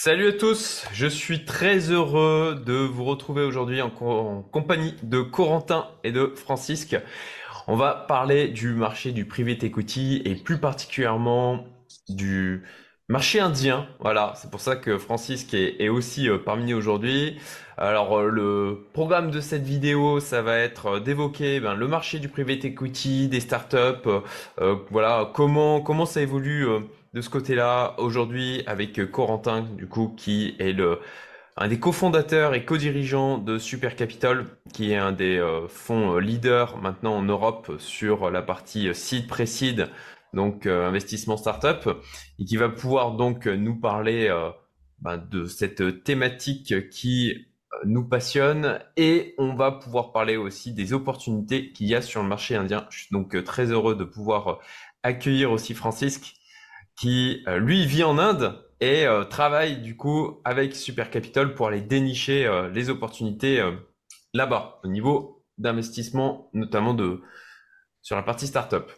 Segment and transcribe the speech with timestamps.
[0.00, 5.88] Salut à tous, je suis très heureux de vous retrouver aujourd'hui en, compagnie de Corentin
[6.04, 6.96] et de Francisque.
[7.66, 11.64] On va parler du marché du private equity et plus particulièrement
[12.08, 12.62] du
[13.08, 13.88] marché indien.
[13.98, 17.36] Voilà, c'est pour ça que Francisque est, aussi euh, parmi nous aujourd'hui.
[17.76, 22.20] Alors euh, le programme de cette vidéo, ça va être euh, d'évoquer ben, le marché
[22.20, 24.08] du private equity, des startups,
[24.90, 26.68] voilà comment comment ça évolue
[27.14, 30.76] de ce côté-là aujourd'hui avec Corentin du coup qui est
[31.56, 37.16] un des cofondateurs et co-dirigeants de Super Capital, qui est un des fonds leaders maintenant
[37.16, 39.88] en Europe sur la partie seed pré-seed
[40.34, 41.88] donc euh, investissement startup,
[42.38, 44.50] et qui va pouvoir donc nous parler euh,
[45.00, 50.92] ben, de cette thématique qui euh, nous passionne et on va pouvoir parler aussi des
[50.92, 52.86] opportunités qu'il y a sur le marché indien.
[52.90, 54.58] Je suis donc très heureux de pouvoir
[55.02, 56.34] accueillir aussi Francisque
[56.98, 62.50] qui lui vit en Inde et travaille du coup avec Super Capital pour aller dénicher
[62.72, 63.62] les opportunités
[64.34, 67.22] là-bas au niveau d'investissement notamment de
[68.02, 68.90] sur la partie startup.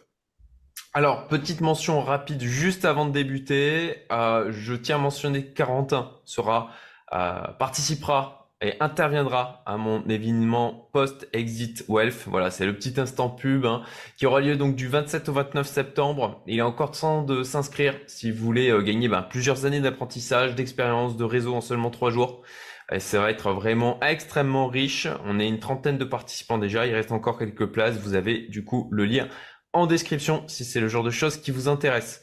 [0.93, 4.05] Alors, petite mention rapide juste avant de débuter.
[4.11, 6.71] Euh, je tiens à mentionner que Carentin sera,
[7.13, 12.25] euh, participera et interviendra à mon événement post-exit wealth.
[12.27, 13.81] Voilà, c'est le petit instant pub hein,
[14.17, 16.43] qui aura lieu donc du 27 au 29 septembre.
[16.45, 20.55] Il est encore temps de s'inscrire si vous voulez euh, gagner ben, plusieurs années d'apprentissage,
[20.55, 22.43] d'expérience, de réseau en seulement trois jours.
[22.91, 25.07] Et ça va être vraiment extrêmement riche.
[25.25, 26.85] On est une trentaine de participants déjà.
[26.85, 27.97] Il reste encore quelques places.
[27.97, 29.27] Vous avez du coup le lien
[29.73, 32.21] en description si c'est le genre de choses qui vous intéresse.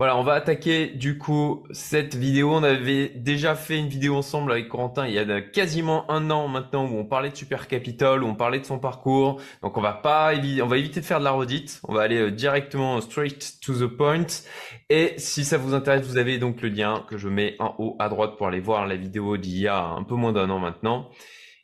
[0.00, 2.54] Voilà, on va attaquer du coup cette vidéo.
[2.54, 6.48] On avait déjà fait une vidéo ensemble avec Corentin il y a quasiment un an
[6.48, 9.42] maintenant où on parlait de Super Capital, où on parlait de son parcours.
[9.60, 11.82] Donc on va pas on va éviter de faire de la redite.
[11.86, 14.24] On va aller euh, directement straight to the point.
[14.88, 17.96] Et si ça vous intéresse, vous avez donc le lien que je mets en haut
[17.98, 20.60] à droite pour aller voir la vidéo d'il y a un peu moins d'un an
[20.60, 21.10] maintenant.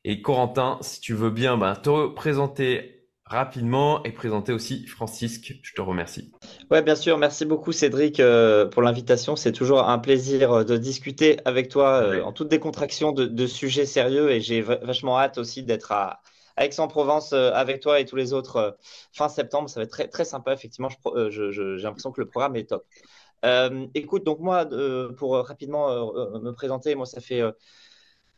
[0.04, 2.95] Et Corentin, si tu veux bien bah, te présenter
[3.26, 5.54] rapidement et présenter aussi Francisque.
[5.62, 6.32] Je te remercie.
[6.70, 7.18] Ouais, bien sûr.
[7.18, 9.36] Merci beaucoup, Cédric, euh, pour l'invitation.
[9.36, 13.86] C'est toujours un plaisir euh, de discuter avec toi euh, en toute décontraction de, sujets
[13.86, 16.20] sérieux et j'ai vachement hâte aussi d'être à,
[16.58, 18.78] Aix-en-Provence avec toi et tous les autres
[19.12, 19.68] fin septembre.
[19.68, 20.54] Ça va être très, très sympa.
[20.54, 20.88] Effectivement,
[21.28, 22.86] j'ai l'impression que le programme est top.
[23.94, 24.66] écoute, donc moi,
[25.18, 25.90] pour rapidement
[26.40, 27.42] me présenter, moi, ça fait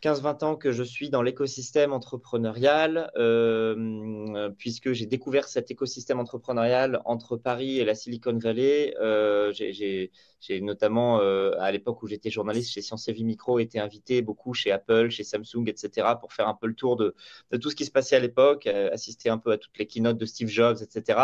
[0.03, 7.03] 15-20 ans que je suis dans l'écosystème entrepreneurial, euh, puisque j'ai découvert cet écosystème entrepreneurial
[7.05, 8.95] entre Paris et la Silicon Valley.
[9.01, 13.81] Euh, j'ai notamment, euh, à l'époque où j'étais journaliste chez Science et Vie Micro, été
[13.81, 17.17] invité beaucoup chez Apple, chez Samsung, etc., pour faire un peu le tour de,
[17.51, 20.19] de tout ce qui se passait à l'époque, assister un peu à toutes les keynotes
[20.19, 21.19] de Steve Jobs, etc.,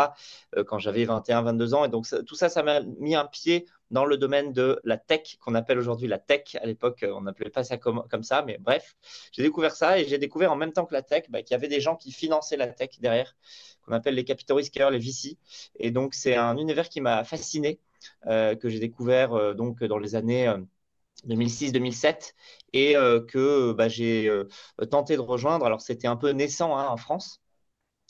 [0.67, 1.85] quand j'avais 21-22 ans.
[1.85, 5.37] Et donc, tout ça, ça m'a mis un pied dans le domaine de la tech,
[5.39, 6.55] qu'on appelle aujourd'hui la tech.
[6.55, 8.95] À l'époque, euh, on n'appelait pas ça comme, ça, mais bref,
[9.31, 11.55] j'ai découvert ça et j'ai découvert en même temps que la tech bah, qu'il y
[11.55, 13.35] avait des gens qui finançaient la tech derrière,
[13.83, 15.37] qu'on appelle les capital riskers, les VC.
[15.79, 17.79] Et donc, c'est un univers qui m'a fasciné,
[18.27, 20.53] euh, que j'ai découvert euh, donc dans les années.
[21.25, 22.33] 2006-2007
[22.73, 24.29] et que bah, j'ai
[24.91, 25.65] tenté de rejoindre.
[25.65, 27.41] Alors c'était un peu naissant hein, en France,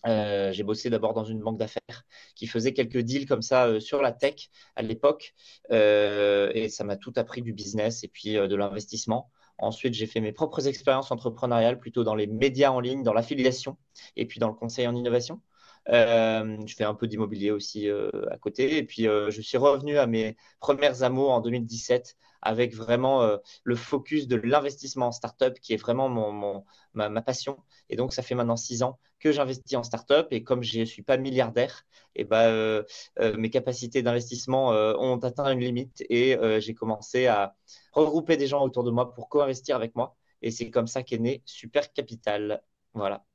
[0.06, 2.06] euh, j'ai bossé d'abord dans une banque d'affaires
[2.36, 5.34] qui faisait quelques deals comme ça euh, sur la tech à l'époque.
[5.72, 9.32] Euh, et ça m'a tout appris du business et puis de l'investissement.
[9.58, 13.78] Ensuite, j'ai fait mes propres expériences entrepreneuriales plutôt dans les médias en ligne, dans l'affiliation
[14.16, 15.42] et puis dans le conseil en innovation.
[15.88, 18.78] Je fais un peu d'immobilier aussi à côté.
[18.78, 23.28] Et puis, je suis revenu à mes premières amours en 2017 avec vraiment
[23.64, 26.64] le focus de l'investissement en startup qui est vraiment mon,
[26.94, 27.58] ma, passion.
[27.90, 30.86] Et donc, ça fait maintenant six ans que j'investis en startup et comme je ne
[30.86, 31.86] suis pas milliardaire,
[32.16, 32.84] et eh ben, euh,
[33.20, 37.56] euh, mes capacités d'investissement euh, ont atteint une limite et j'ai commencé à
[37.94, 40.16] regrouper des gens autour de moi pour co-investir avec moi.
[40.42, 42.62] Et c'est comme ça qu'est né Super Capital.
[42.94, 43.26] Voilà.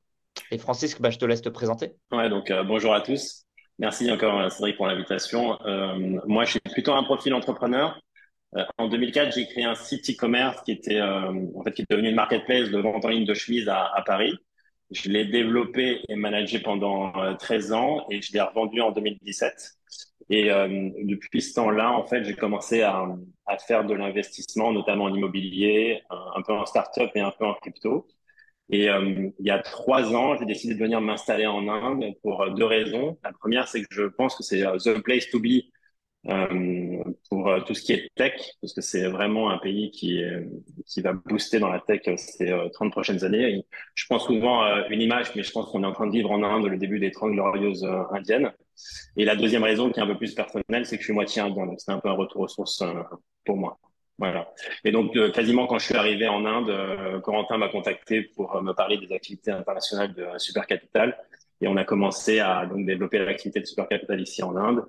[0.51, 1.93] Et Francisque, bah, je te laisse te présenter.
[2.11, 3.45] Ouais, donc bonjour à tous.
[3.79, 5.57] Merci encore Cédric pour l'invitation.
[6.27, 7.99] moi, je suis plutôt un profil entrepreneur.
[8.77, 12.15] en 2004, j'ai créé un site e-commerce qui était en fait qui est devenu une
[12.15, 14.35] marketplace de vente en ligne de chemises à, Paris.
[14.91, 19.71] Je l'ai développé et managé pendant 13 euh, ans et je l'ai revendu en 2017.
[20.29, 23.05] Et euh, depuis ce temps-là, en fait, j'ai commencé à,
[23.45, 27.53] à, faire de l'investissement, notamment en immobilier, un, peu en start-up et un peu en
[27.55, 28.07] crypto.
[28.71, 32.49] Et euh, il y a trois ans, j'ai décidé de venir m'installer en Inde pour
[32.51, 33.17] deux raisons.
[33.23, 35.63] La première, c'est que je pense que c'est the place to be
[36.27, 40.21] euh, pour euh, tout ce qui est tech, parce que c'est vraiment un pays qui,
[40.85, 43.65] qui va booster dans la tech ces 30 euh, prochaines années.
[43.95, 46.43] je pense souvent une image, mais je pense qu'on est en train de vivre en
[46.43, 48.51] Inde le début des 30 glorieuses indiennes.
[49.17, 51.41] Et la deuxième raison, qui est un peu plus personnelle, c'est que je suis moitié
[51.41, 52.83] indien, donc c'est un peu un retour aux sources
[53.45, 53.79] pour moi.
[54.21, 54.53] Voilà.
[54.83, 58.97] Et donc, quasiment quand je suis arrivé en Inde, Corentin m'a contacté pour me parler
[58.97, 61.17] des activités internationales de Super Capital.
[61.61, 64.83] Et on a commencé à développer l'activité de Super Capital ici en Inde.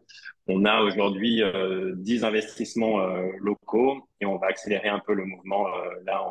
[0.48, 5.24] On a aujourd'hui euh, 10 investissements euh, locaux et on va accélérer un peu le
[5.24, 5.70] mouvement euh,
[6.04, 6.22] là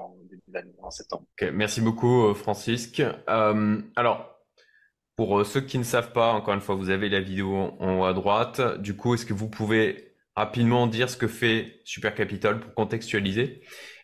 [0.81, 1.23] en septembre.
[1.53, 3.01] merci beaucoup euh, Francisque.
[3.27, 4.39] alors,
[5.15, 8.05] pour ceux qui ne savent pas, encore une fois, vous avez la vidéo en haut
[8.05, 8.81] à droite.
[8.81, 13.61] Du coup, est-ce que vous pouvez rapidement dire ce que fait Super Capital pour contextualiser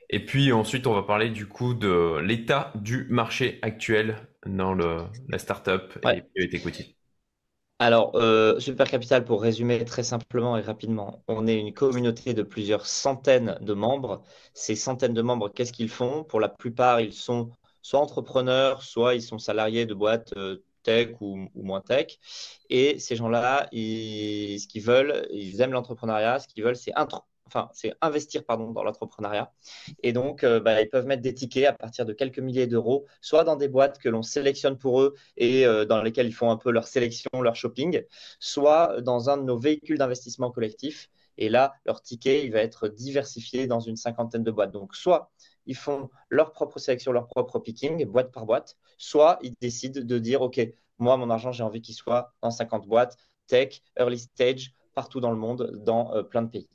[0.10, 4.16] et puis ensuite, on va parler du coup de l'état du marché actuel
[4.46, 6.96] dans le, la startup et private equity.
[7.80, 12.42] Alors, euh, Super Capital, pour résumer très simplement et rapidement, on est une communauté de
[12.42, 14.24] plusieurs centaines de membres.
[14.54, 16.24] Ces centaines de membres, qu'est-ce qu'ils font?
[16.24, 17.52] Pour la plupart, ils sont
[17.84, 22.18] soit entrepreneurs, soit ils sont salariés de boîtes euh, tech ou, moins tech.
[22.70, 26.94] Et ces gens-là, ce qu'ils veulent, ils aiment l'entrepreneuriat, ce qu'ils veulent, c'est
[27.48, 29.52] enfin, c'est investir pardon, dans l'entrepreneuriat.
[30.04, 33.06] Et donc, euh, bah, ils peuvent mettre des tickets à partir de quelques milliers d'euros,
[33.22, 36.52] soit dans des boîtes que l'on sélectionne pour eux et euh, dans lesquelles ils font
[36.52, 38.04] un peu leur sélection, leur shopping,
[38.40, 41.10] soit dans un de nos véhicules d'investissement collectif.
[41.38, 44.72] Et là, leur ticket, il va être diversifié dans une cinquantaine de boîtes.
[44.72, 45.32] Donc, soit
[45.68, 50.18] ils font leur propre sélection, leur propre picking, boîte par boîte, soit ils décident de
[50.18, 50.60] dire, OK,
[51.00, 53.18] moi, mon argent, j'ai envie qu'il soit dans 50 boîtes,
[53.48, 56.70] tech, early stage, partout dans le monde, dans euh, plein de pays.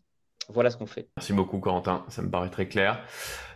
[0.48, 1.08] Voilà ce qu'on fait.
[1.16, 2.04] Merci beaucoup, Corentin.
[2.08, 3.04] Ça me paraît très clair.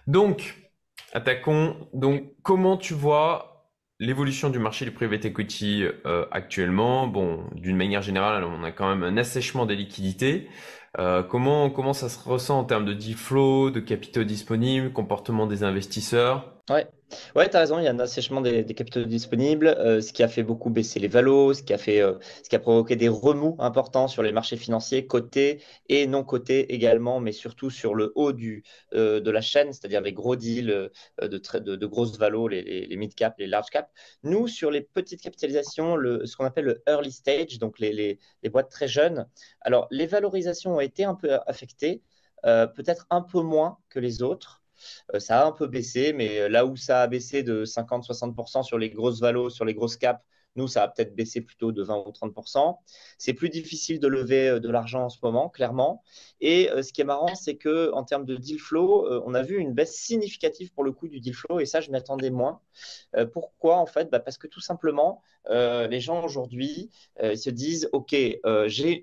[0.06, 0.68] Donc,
[1.12, 1.88] attaquons.
[1.92, 7.06] Donc, comment tu vois l'évolution du marché du private equity euh, actuellement?
[7.06, 10.48] Bon, d'une manière générale, on a quand même un assèchement des liquidités.
[10.98, 15.62] Euh, comment, comment ça se ressent en termes de deal de capitaux disponibles, comportement des
[15.62, 16.54] investisseurs?
[16.70, 16.88] Ouais,
[17.34, 20.22] ouais, tu as raison, il y a un assèchement des, capitaux disponibles, euh, ce qui
[20.22, 22.96] a fait beaucoup baisser les valos, ce qui a fait, euh, ce qui a provoqué
[22.96, 27.94] des remous importants sur les marchés financiers, cotés et non cotés également, mais surtout sur
[27.94, 28.64] le haut du,
[28.94, 33.14] euh, de la chaîne, c'est-à-dire les gros deals de, de, grosses valos, les, les, mid
[33.14, 33.90] cap, les large cap.
[34.22, 38.50] Nous, sur les petites capitalisations, le, ce qu'on appelle le early stage, donc les, les
[38.50, 39.26] boîtes très jeunes,
[39.60, 42.02] alors les valorisations ont été un peu affectées,
[42.42, 44.62] peut-être un peu moins que les autres.
[45.14, 48.62] Euh, ça a un peu baissé, mais euh, là où ça a baissé de 50-60%
[48.62, 50.20] sur les grosses valos, sur les grosses caps,
[50.56, 52.78] nous, ça a peut-être baissé plutôt de 20 ou 30%.
[53.18, 56.02] C'est plus difficile de lever euh, de l'argent en ce moment, clairement.
[56.40, 59.58] Et ce qui est marrant, c'est que en termes de deal flow, on a vu
[59.58, 62.60] une baisse significative pour le coup du deal flow, et ça, je m'attendais moins.
[63.32, 64.10] pourquoi en fait?
[64.10, 68.14] Bah, Parce que tout simplement, les gens aujourd'hui se disent, ok,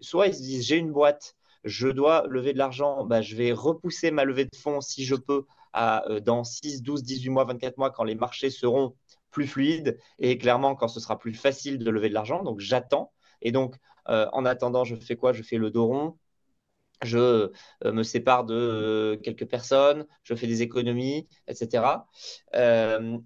[0.01, 3.51] soit ils se disent, j'ai une boîte, je dois lever de l'argent, bah, je vais
[3.51, 7.77] repousser ma levée de fonds si je peux euh, dans 6, 12, 18 mois, 24
[7.77, 8.95] mois, quand les marchés seront
[9.31, 12.43] plus fluides et clairement quand ce sera plus facile de lever de l'argent.
[12.43, 13.11] Donc j'attends.
[13.41, 13.75] Et donc
[14.09, 15.33] euh, en attendant, je fais quoi?
[15.33, 16.17] Je fais le dos rond.
[17.01, 22.05] Je euh, me sépare de quelques personnes, je fais des économies, etc.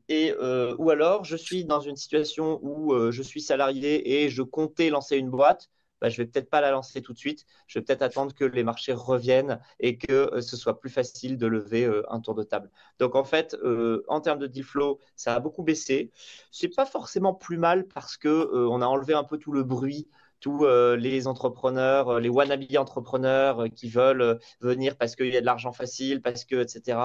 [0.07, 0.33] et,
[0.79, 5.17] ou alors, je suis dans une situation où je suis salarié et je comptais lancer
[5.17, 5.69] une boîte
[6.01, 7.45] bah, je vais peut-être pas la lancer tout de suite.
[7.67, 11.37] Je vais peut-être attendre que les marchés reviennent et que euh, ce soit plus facile
[11.37, 12.69] de lever euh, un tour de table.
[12.99, 16.11] Donc en fait, euh, en termes de deal flow, ça a beaucoup baissé.
[16.51, 20.07] C'est pas forcément plus mal parce que on a enlevé un peu tout le bruit
[20.39, 20.65] tous
[20.97, 26.21] les entrepreneurs, les wannabe entrepreneurs qui veulent venir parce qu'il y a de l'argent facile,
[26.21, 26.99] parce que, etc.,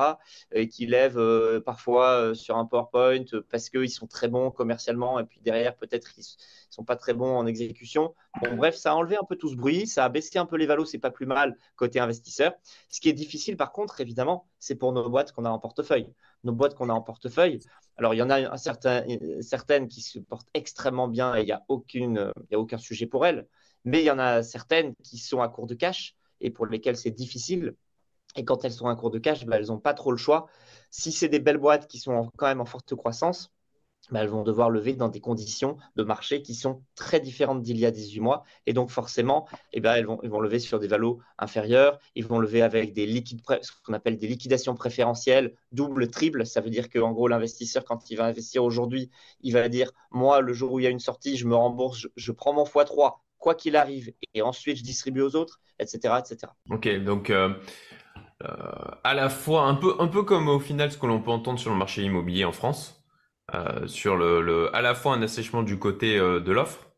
[0.52, 5.40] et qui lèvent parfois sur un PowerPoint parce qu'ils sont très bons commercialement et puis
[5.40, 6.24] derrière, peut-être, ils
[6.70, 8.14] sont pas très bons en exécution.
[8.42, 10.56] Bon, bref, ça a enlevé un peu tout ce bruit, ça a baissé un peu
[10.56, 12.52] les valos, c'est pas plus mal côté investisseur.
[12.88, 16.12] Ce qui est difficile, par contre, évidemment, c'est pour nos boîtes qu'on a en portefeuille.
[16.44, 17.60] Nos boîtes qu'on a en portefeuille,
[17.96, 21.62] alors il y en a certaines qui se portent extrêmement bien et il n'y a
[21.68, 23.46] aucun sujet pour elles,
[23.84, 26.96] mais il y en a certaines qui sont à court de cash et pour lesquelles
[26.96, 27.76] c'est difficile.
[28.34, 30.46] Et quand elles sont à court de cash, bah, elles n'ont pas trop le choix.
[30.90, 33.51] Si c'est des belles boîtes qui sont quand même en forte croissance,
[34.10, 37.78] bah, elles vont devoir lever dans des conditions de marché qui sont très différentes d'il
[37.78, 38.44] y a 18 mois.
[38.66, 41.98] Et donc, forcément, eh ben, elles, vont, vont lever sur des valos inférieurs.
[42.14, 46.44] Ils vont lever avec des liquides, ce qu'on appelle des liquidations préférentielles, double, triple.
[46.46, 50.40] Ça veut dire qu'en gros, l'investisseur, quand il va investir aujourd'hui, il va dire Moi,
[50.40, 53.18] le jour où il y a une sortie, je me rembourse, je, prends mon x3,
[53.38, 56.14] quoi qu'il arrive, et ensuite je distribue aux autres, etc.
[56.18, 56.52] etc.
[56.70, 57.30] Ok, donc.
[57.30, 57.54] Euh,
[58.44, 58.48] euh,
[59.04, 61.60] à la fois un peu, un peu comme au final ce que l'on peut entendre
[61.60, 63.01] sur le marché immobilier en France,
[63.86, 66.88] sur le, à la fois un assèchement du côté euh, de l'offre,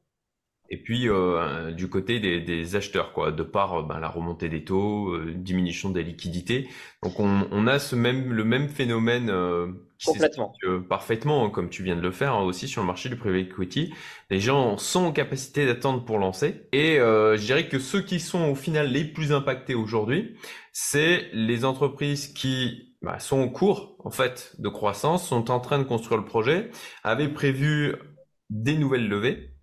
[0.70, 5.16] Et puis euh, du côté des, acheteurs, quoi, de par ben, la remontée des taux,
[5.34, 6.68] diminution des liquidités.
[7.02, 9.30] Donc on, a ce même le même phénomène
[10.04, 10.52] Complètement.
[10.88, 13.46] parfaitement, hein, comme tu viens de le faire hein, aussi sur le marché du private
[13.50, 13.92] equity.
[14.30, 16.66] Les gens sont en capacité d'attendre pour lancer.
[16.72, 20.36] Et je dirais que ceux qui sont au final les plus impactés aujourd'hui,
[20.72, 25.78] c'est les entreprises qui bah, sont en cours en fait de croissance, sont en train
[25.78, 26.70] de construire le projet,
[27.02, 27.94] avaient prévu
[28.50, 29.54] des nouvelles levées,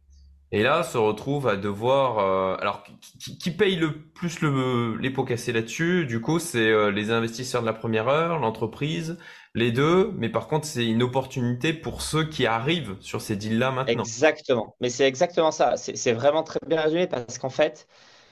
[0.54, 2.20] et là se retrouvent à devoir.
[2.20, 2.84] Euh, alors
[3.20, 6.06] qui, paye le plus le, les pots cassés là-dessus?
[6.06, 9.18] Du coup, c'est euh, les investisseurs de la première heure, l'entreprise,
[9.56, 10.12] les deux.
[10.18, 14.04] Mais par contre, c'est une opportunité pour ceux qui arrivent sur ces deals-là maintenant.
[14.04, 14.76] Exactement.
[14.82, 15.78] Mais c'est exactement ça.
[15.78, 17.88] C'est vraiment très bien résumé parce qu'en fait,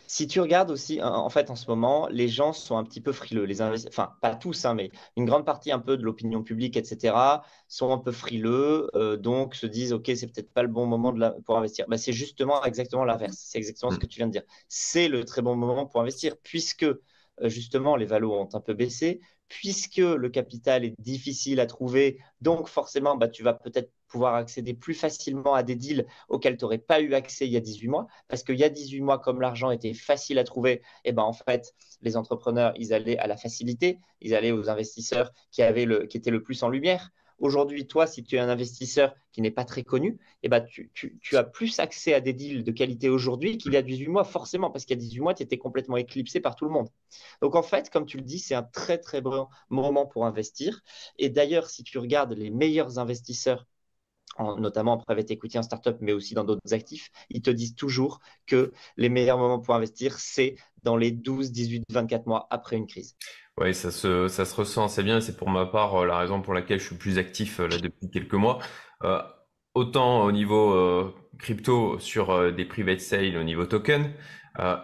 [0.09, 3.11] si tu regardes aussi, en fait, en ce moment, les gens sont un petit peu
[3.11, 3.43] frileux.
[3.43, 7.43] Les enfin, pas tous, hein, mais une grande partie un peu de l'opinion publique, etc.,
[7.67, 11.13] sont un peu frileux, euh, donc se disent, OK, c'est peut-être pas le bon moment
[11.45, 11.85] pour investir.
[11.87, 13.37] Bah, c'est justement exactement l'inverse.
[13.37, 13.99] C'est exactement ce mm.
[13.99, 14.41] que tu viens de dire.
[14.67, 16.97] C'est le très bon moment pour investir, puisque euh,
[17.43, 22.67] justement, les valos ont un peu baissé, puisque le capital est difficile à trouver, donc
[22.67, 26.79] forcément, bah, tu vas peut-être pouvoir accéder plus facilement à des deals auxquels tu n'aurais
[26.79, 28.07] pas eu accès il y a 18 mois.
[28.27, 31.23] Parce qu'il y a 18 mois, comme l'argent était facile à trouver, et eh ben
[31.23, 35.85] en fait, les entrepreneurs, ils allaient à la facilité, ils allaient aux investisseurs qui, avaient
[35.85, 37.11] le, qui étaient le plus en lumière.
[37.39, 41.37] Aujourd'hui, toi, si tu es un investisseur qui n'est pas très connu, eh ben, tu,
[41.37, 44.69] as plus accès à des deals de qualité aujourd'hui qu'il y a 18 mois, forcément,
[44.71, 46.89] parce qu'il y a 18 mois, tu étais complètement éclipsé par tout le monde.
[47.41, 50.81] Donc, en fait, comme tu le dis, c'est un très, très bon moment pour investir.
[51.17, 53.65] Et d'ailleurs, si tu regardes les meilleurs investisseurs
[54.57, 58.19] notamment en private equity, en startup, mais aussi dans d'autres actifs, ils te disent toujours
[58.45, 62.87] que les meilleurs moments pour investir, c'est dans les 12, 18, 24 mois après une
[62.87, 63.15] crise.
[63.59, 65.19] Oui, ça se, ça se ressent assez bien.
[65.19, 67.77] C'est pour ma part euh, la raison pour laquelle je suis plus actif euh, là
[67.77, 68.59] depuis quelques mois.
[69.03, 69.21] Euh,
[69.73, 74.11] autant au niveau crypto sur des private sales au niveau token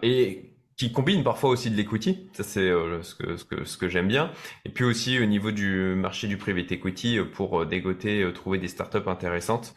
[0.04, 3.90] et qui combine parfois aussi de l'equity, ça c'est ce que, ce que, ce que
[3.90, 4.32] j'aime bien,
[4.64, 9.08] et puis aussi au niveau du marché du private equity pour dégoter, trouver des startups
[9.08, 9.74] intéressantes.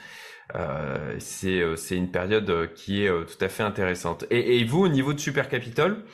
[0.55, 4.27] Euh, c'est c'est une période qui est tout à fait intéressante.
[4.31, 6.05] Et, et vous, au niveau de Super Capital,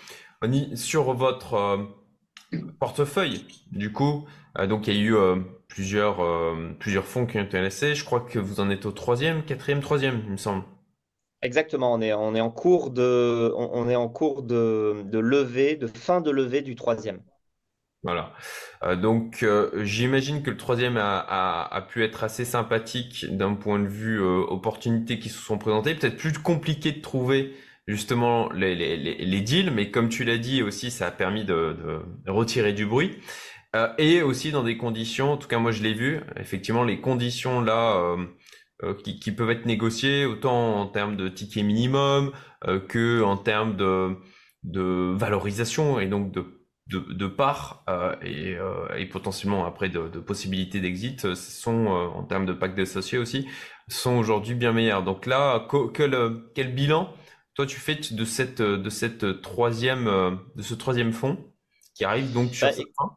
[0.75, 1.88] sur votre
[2.79, 3.47] portefeuille.
[3.73, 4.27] Du coup,
[4.59, 5.37] euh, donc il y a eu euh,
[5.69, 7.95] plusieurs, euh, plusieurs fonds qui ont été laissés.
[7.95, 10.65] Je crois que vous en êtes au troisième, quatrième, troisième, il me semble.
[11.43, 15.77] Exactement, on est, on est en cours de, on, est en cours de, de levée,
[15.77, 17.21] de fin de levée du troisième.
[18.03, 18.33] Voilà.
[18.97, 19.47] donc
[19.83, 24.23] j'imagine que le troisième a, a, a, pu être assez sympathique d'un point de vue
[24.23, 27.55] opportunités qui se sont présentées, peut-être plus compliqué de trouver
[27.87, 31.76] justement les, les, les, deals, mais comme tu l'as dit aussi, ça a permis de,
[32.25, 33.19] de retirer du bruit.
[33.75, 37.00] Euh, et aussi dans des conditions, en tout cas moi je l'ai vu, effectivement les
[37.00, 38.25] conditions là euh,
[38.85, 42.33] euh qui, qui, peuvent être négociées autant en termes de ticket minimum
[42.67, 44.17] euh, que en termes de,
[44.62, 48.59] de valorisation et donc de de, de parts euh, et,
[48.99, 53.49] et, potentiellement après de, de possibilités d'exit sont en termes de pacte d'associés aussi
[53.88, 55.03] sont aujourd'hui bien meilleurs.
[55.03, 57.12] Donc là, quel bilan
[57.55, 60.07] toi tu fais de cette de cette troisième
[60.57, 61.39] de ce troisième fonds
[61.95, 63.17] qui arrive donc sur bah, cette fin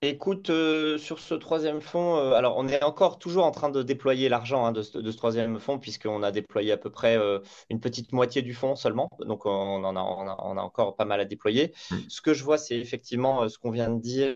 [0.00, 3.82] Écoute, euh, sur ce troisième fonds, euh, alors on est encore toujours en train de
[3.82, 7.80] déployer l'argent hein, de, ce, troisième fonds, puisqu'on a déployé à peu près euh, une
[7.80, 9.10] petite moitié du fonds seulement.
[9.26, 11.74] Donc on, en a, on, a, encore pas mal à déployer.
[11.90, 11.96] Mmh.
[12.08, 14.34] Ce que je vois, c'est effectivement ce qu'on vient de dire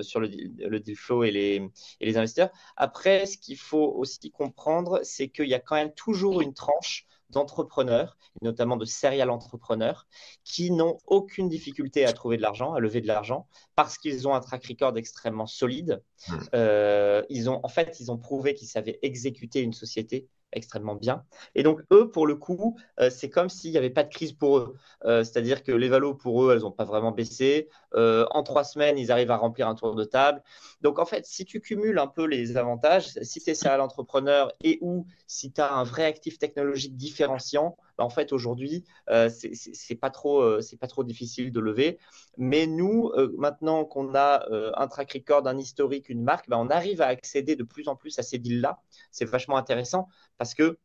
[0.00, 1.56] sur le, le, deal flow et les,
[2.00, 2.48] et les investisseurs.
[2.78, 7.04] Après, ce qu'il faut aussi comprendre, c'est qu'il y a quand même toujours une tranche
[7.32, 10.06] d'entrepreneurs, notamment de serial entrepreneurs,
[10.44, 14.34] qui n'ont aucune difficulté à trouver de l'argent, à lever de l'argent, parce qu'ils ont
[14.34, 16.02] un track record extrêmement solide.
[16.28, 16.34] Hmm.
[16.54, 21.24] Euh, ils ont, en fait, ils ont prouvé qu'ils savaient exécuter une société extrêmement bien.
[21.54, 24.32] Et donc, eux, pour le coup, euh, c'est comme s'il n'y avait pas de crise
[24.32, 24.74] pour eux.
[25.04, 27.68] Euh, c'est-à-dire que les valos, pour eux, elles n'ont pas vraiment baissé.
[27.94, 30.42] Euh, en trois semaines, ils arrivent à remplir un tour de table.
[30.80, 34.52] Donc, en fait, si tu cumules un peu les avantages, si tu es serial entrepreneur
[34.62, 39.94] et ou si tu as un vrai actif technologique différenciant, en fait, aujourd'hui, euh, c'est
[39.94, 41.98] pas trop, c'est pas trop difficile de lever.
[42.36, 47.02] Mais nous, maintenant qu'on a un track record, un historique, une marque, bah, on arrive
[47.02, 48.80] à accéder de plus en plus à ces deals-là.
[49.10, 50.78] C'est vachement intéressant parce que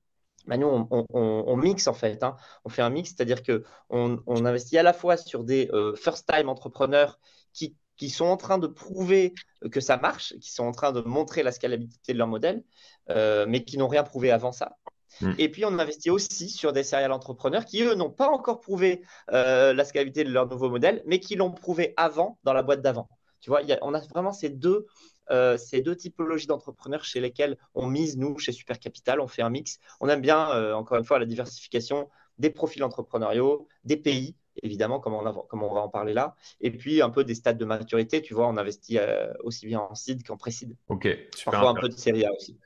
[0.47, 2.24] bah, nous, on, mixe en fait.
[2.24, 2.38] Hein.
[2.63, 6.47] On fait un mix, c'est-à-dire qu'on on investit à la fois sur des euh, first-time
[6.50, 7.19] entrepreneurs
[7.53, 7.75] qui,
[8.09, 9.33] sont en train de prouver
[9.71, 12.63] que ça marche, qui sont en train de montrer la scalabilité de leur modèle,
[13.09, 14.77] euh, mais qui n'ont rien prouvé avant ça.
[15.21, 15.31] Mm.
[15.38, 19.01] Et puis, on investit aussi sur des serial entrepreneurs qui, eux, n'ont pas encore prouvé
[19.31, 22.81] euh, la scalabilité de leur nouveau modèle, mais qui l'ont prouvé avant, dans la boîte
[22.81, 23.09] d'avant.
[23.39, 24.88] Tu vois, on a vraiment ces deux,
[25.29, 29.41] euh, ces deux typologies d'entrepreneurs chez lesquels on mise, nous, chez Super Capital, on fait
[29.41, 29.79] un mix.
[30.00, 35.00] On aime bien, euh, encore une fois, la diversification des profils entrepreneuriaux, des pays, évidemment,
[35.00, 38.21] comme on, on, va en parler là, et puis un peu des stades de maturité.
[38.21, 40.75] Tu vois, on investit euh, aussi bien en seed qu'en pré-seed.
[40.89, 41.51] Ok, super.
[41.51, 42.57] Parfois un peu de série A aussi.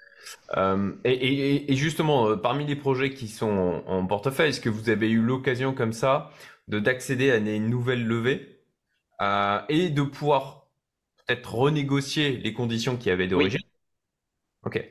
[1.06, 5.74] Et, justement, parmi les projets qui sont en, portefeuille, est-ce que vous avez eu l'occasion
[5.74, 6.32] comme ça
[6.68, 8.60] de d'accéder à des nouvelles levées
[9.70, 10.62] et de pouvoir
[11.26, 13.62] peut-être renégocier les conditions qu'il y avait d'origine.
[14.66, 14.84] Ok.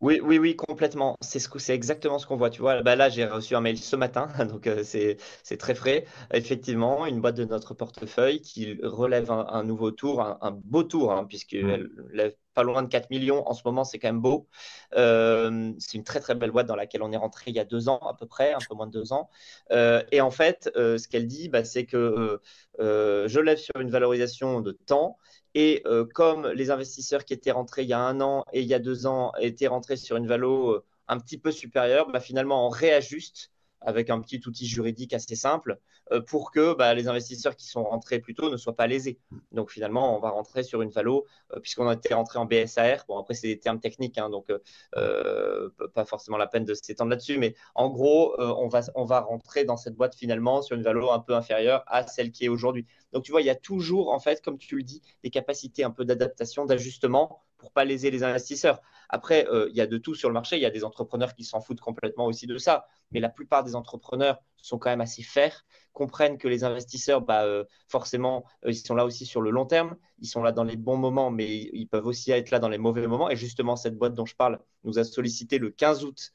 [0.00, 1.16] Oui, oui, oui, complètement.
[1.20, 2.48] C'est ce c'est exactement ce qu'on voit.
[2.48, 5.18] Tu vois, bah là, j'ai reçu un mail ce matin, donc euh, c'est,
[5.58, 6.06] très frais.
[6.32, 11.26] Effectivement, une boîte de notre portefeuille qui relève un, nouveau tour, un, beau tour, hein,
[11.28, 12.08] puisqu'elle mmh.
[12.12, 13.48] lève pas loin de 4 millions.
[13.48, 14.48] En ce moment, c'est quand même beau.
[14.96, 17.64] Euh, c'est une très, très belle boîte dans laquelle on est rentré il y a
[17.64, 19.30] deux ans à peu près, un peu moins de deux ans.
[19.72, 22.40] Euh, et en fait, ce qu'elle dit, bah, c'est que
[22.78, 25.18] je lève sur une valorisation de temps
[25.54, 28.66] et euh, comme les investisseurs qui étaient rentrés il y a un an et il
[28.66, 32.20] y a deux ans étaient rentrés sur une valo euh, un petit peu supérieure, bah,
[32.20, 35.78] finalement on réajuste avec un petit outil juridique assez simple euh,
[36.26, 39.18] pour que bah, les investisseurs qui sont rentrés plus tôt ne soient pas lésés.
[39.52, 43.04] Donc finalement, on va rentrer sur une valo, euh, puisqu'on a été rentré en BSAR.
[43.08, 44.52] Bon, après, c'est des termes techniques, hein, donc
[44.96, 49.20] euh, pas forcément la peine de s'étendre là-dessus, mais en gros, on, va, on va
[49.20, 52.48] rentrer dans cette boîte finalement sur une valo un peu inférieure à celle qui est
[52.48, 52.86] aujourd'hui.
[53.12, 55.84] Donc tu vois, il y a toujours, en fait, comme tu le dis, des capacités
[55.84, 58.80] un peu d'adaptation, d'ajustement pour pas léser les investisseurs.
[59.08, 60.56] Après, euh, il y a de tout sur le marché.
[60.56, 62.86] Il y a des entrepreneurs qui s'en foutent complètement aussi de ça.
[63.12, 67.44] Mais la plupart des entrepreneurs sont quand même assez fers, comprennent que les investisseurs, bah,
[67.44, 69.96] euh, forcément, euh, ils sont là aussi sur le long terme.
[70.20, 72.78] Ils sont là dans les bons moments, mais ils peuvent aussi être là dans les
[72.78, 73.30] mauvais moments.
[73.30, 76.32] Et justement, cette boîte dont je parle nous a sollicité le 15 août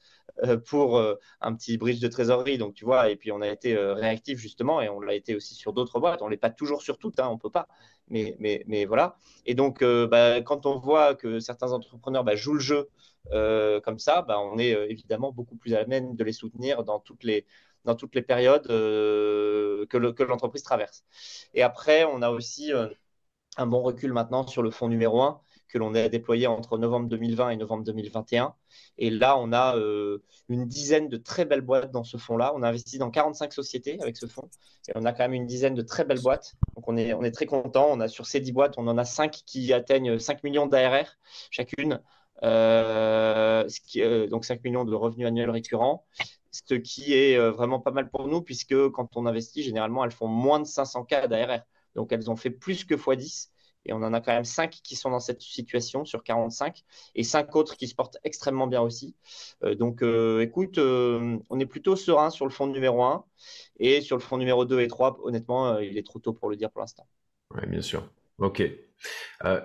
[0.65, 0.99] pour
[1.39, 2.57] un petit bridge de trésorerie.
[2.57, 5.55] Donc, tu vois, et puis on a été réactif justement, et on l'a été aussi
[5.55, 6.21] sur d'autres boîtes.
[6.21, 7.67] On ne l'est pas toujours sur toutes, hein, on ne peut pas
[8.09, 9.17] mais, mais, mais voilà.
[9.45, 12.89] Et donc, euh, bah, quand on voit que certains entrepreneurs bah, jouent le jeu
[13.31, 16.83] euh, comme ça, bah, on est euh, évidemment beaucoup plus à même de les soutenir
[16.83, 17.45] dans toutes les,
[17.85, 21.05] dans toutes les périodes que l'entreprise traverse.
[21.53, 22.71] Et après, on a aussi
[23.57, 27.09] un bon recul maintenant sur le fonds numéro 1 que l'on a déployé entre novembre
[27.09, 28.53] 2020 et novembre 2021.
[28.97, 32.53] Et là, on a euh, une dizaine de très belles boîtes dans ce fonds-là.
[32.55, 34.49] On a investi dans 45 sociétés avec ce fonds.
[34.87, 36.55] Et on a quand même une dizaine de très belles boîtes.
[36.75, 37.87] Donc, on est, très content.
[37.89, 41.07] On a sur ces 10 boîtes, on en a 5 qui atteignent 5 millions d'ARR
[41.49, 41.99] chacune.
[42.43, 46.05] Euh, euh, donc 5 millions de revenus annuels récurrents,
[46.67, 50.27] ce qui est vraiment pas mal pour nous puisque quand on investit, généralement, elles font
[50.27, 51.61] moins de 500 k d'ARR.
[51.95, 53.49] Donc elles ont fait plus que x10
[53.85, 57.23] et on en a quand même 5 qui sont dans cette situation sur 45 et
[57.23, 59.15] 5 autres qui se portent extrêmement bien aussi.
[59.63, 63.23] Euh, donc euh, écoute, euh, on est plutôt serein sur le fond numéro 1
[63.79, 66.55] et sur le fond numéro 2 et 3, honnêtement, il est trop tôt pour le
[66.55, 67.07] dire pour l'instant.
[67.53, 68.09] Oui, bien sûr.
[68.39, 68.61] Ok.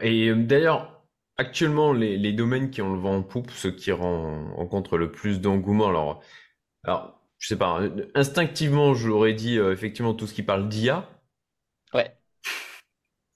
[0.00, 1.02] et d'ailleurs,
[1.36, 5.88] actuellement, les, domaines qui ont le vent en poupe, ceux qui rencontrent le plus d'engouement,
[5.88, 6.22] alors,
[6.84, 7.80] alors, je sais pas,
[8.14, 11.08] instinctivement, j'aurais dit effectivement tout ce qui parle d'IA.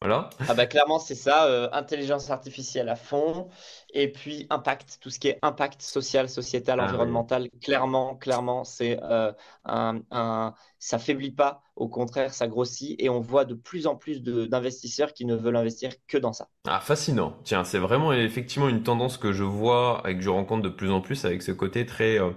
[0.05, 0.13] Ouais.
[0.49, 3.49] Ah bah clairement c'est ça, euh, intelligence artificielle à fond,
[3.93, 8.99] et puis impact, tout ce qui est impact social, sociétal, ah environnemental, clairement, clairement, c'est
[9.03, 9.33] euh,
[9.65, 13.97] un, un, ça faiblit pas, au contraire, ça grossit, et on voit de plus en
[13.97, 16.49] plus d'investisseurs qui ne veulent investir que dans ça.
[16.67, 20.63] Ah fascinant, tiens, c'est vraiment effectivement une tendance que je vois et que je rencontre
[20.63, 22.31] de plus en plus avec ce côté très euh,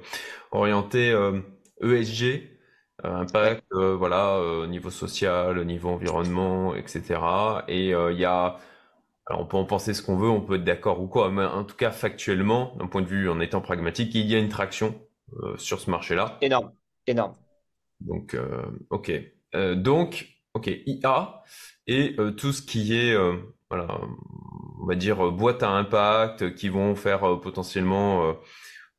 [0.52, 1.10] orienté
[1.82, 2.57] ESG e euh,
[3.04, 7.20] impact, euh, voilà, euh, au niveau social, au niveau environnement, etc.
[7.68, 8.58] Et il y a,
[9.26, 11.46] alors on peut en penser ce qu'on veut, on peut être d'accord ou quoi, mais
[11.46, 14.50] en tout cas factuellement, d'un point de vue en étant pragmatique, il y a une
[14.50, 14.96] traction
[15.58, 16.38] sur ce marché-là.
[16.42, 16.72] Énorme,
[17.06, 17.36] énorme.
[18.00, 18.38] Donc,
[18.90, 19.12] ok.
[19.76, 21.44] donc, ok, IA
[21.86, 23.16] et tout ce qui est,
[23.70, 24.00] voilà,
[24.82, 28.38] on va dire boîte à impact, qui vont faire potentiellement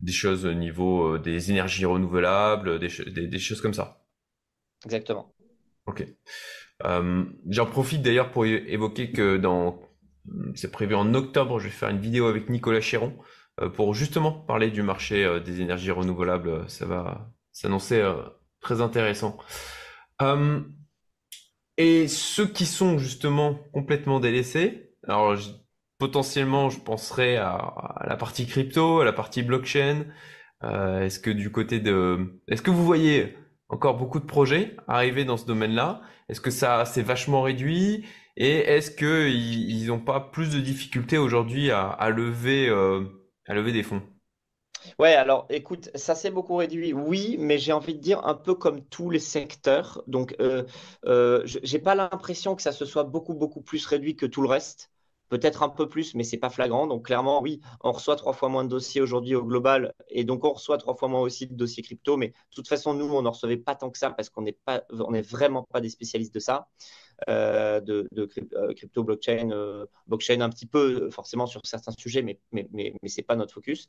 [0.00, 2.88] des choses au niveau euh, des énergies renouvelables, des,
[3.26, 4.04] des, choses comme ça.
[4.84, 5.34] Exactement.
[5.86, 6.06] Ok.
[6.84, 9.80] Euh, j'en profite d'ailleurs pour évoquer que dans,
[10.54, 13.18] c'est prévu en octobre, je vais faire une vidéo avec Nicolas Chéron
[13.60, 16.68] euh, pour justement parler du marché des énergies renouvelables.
[16.70, 18.00] Ça va s'annoncer
[18.60, 19.36] très intéressant.
[21.76, 25.36] et ceux qui sont justement complètement délaissés, alors
[25.98, 30.06] potentiellement, je penserais à, la partie crypto, à la partie blockchain.
[30.64, 33.36] Euh, est-ce que du côté de, est-ce que vous voyez
[33.68, 36.00] encore beaucoup de projets arriver dans ce domaine-là?
[36.28, 38.06] Est-ce que ça s'est vachement réduit?
[38.36, 43.04] Et est-ce que ils n'ont pas plus de difficultés aujourd'hui à, lever, euh,
[43.46, 44.02] à lever des fonds?
[44.98, 48.54] Ouais, alors écoute, ça s'est beaucoup réduit, oui, mais j'ai envie de dire un peu
[48.54, 50.02] comme tous les secteurs.
[50.06, 50.64] Donc, euh,
[51.06, 54.48] euh, j'ai pas l'impression que ça se soit beaucoup, beaucoup plus réduit que tout le
[54.48, 54.92] reste.
[55.28, 56.86] Peut-être un peu plus, mais c'est pas flagrant.
[56.86, 60.44] Donc, clairement, oui, on reçoit trois fois moins de dossiers aujourd'hui au global, et donc
[60.44, 62.16] on reçoit trois fois moins aussi de dossiers crypto.
[62.16, 64.56] Mais de toute façon, nous, on n'en recevait pas tant que ça parce qu'on n'est
[64.64, 66.68] pas, on n'est vraiment pas des spécialistes de ça
[67.28, 72.38] euh, de, euh, crypto, blockchain, euh, blockchain un petit peu forcément sur certains sujets, mais,
[72.52, 73.88] mais, mais, mais ce n'est pas notre focus.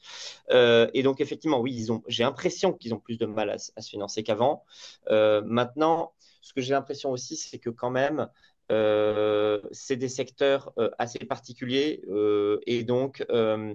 [0.49, 4.63] Et donc, effectivement, oui, j'ai l'impression qu'ils ont plus de mal à, se financer qu'avant.
[5.09, 8.29] Maintenant, ce que j'ai l'impression aussi, c'est que quand même,
[8.69, 13.73] c'est des secteurs euh, assez particuliers euh, et donc euh,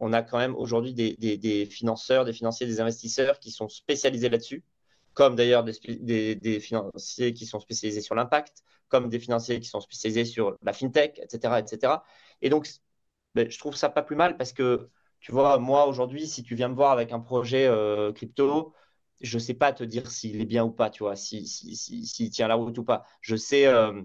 [0.00, 4.62] on a quand même aujourd'hui des, financeurs, des financiers, des investisseurs qui sont spécialisés là-dessus,
[5.14, 10.24] comme d'ailleurs des, financiers qui sont spécialisés sur l'impact, comme des financiers qui sont spécialisés
[10.26, 11.60] sur la fintech, etc.
[11.60, 11.94] etc.
[12.42, 12.68] Et donc,
[13.34, 16.54] ben, je trouve ça pas plus mal parce que, tu vois, moi aujourd'hui, si tu
[16.54, 18.74] viens me voir avec un projet euh, crypto,
[19.20, 21.74] je ne sais pas te dire s'il est bien ou pas, tu vois, s'il si,
[21.76, 23.04] si, si, tient la route ou pas.
[23.22, 24.02] Je sais, euh,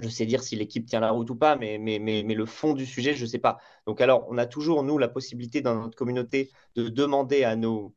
[0.00, 2.72] je sais dire si l'équipe tient la route ou pas, mais, mais, mais, le fond
[2.74, 3.58] du sujet, je ne sais pas.
[3.86, 7.94] Donc alors, on a toujours, nous, la possibilité dans notre communauté de demander à nos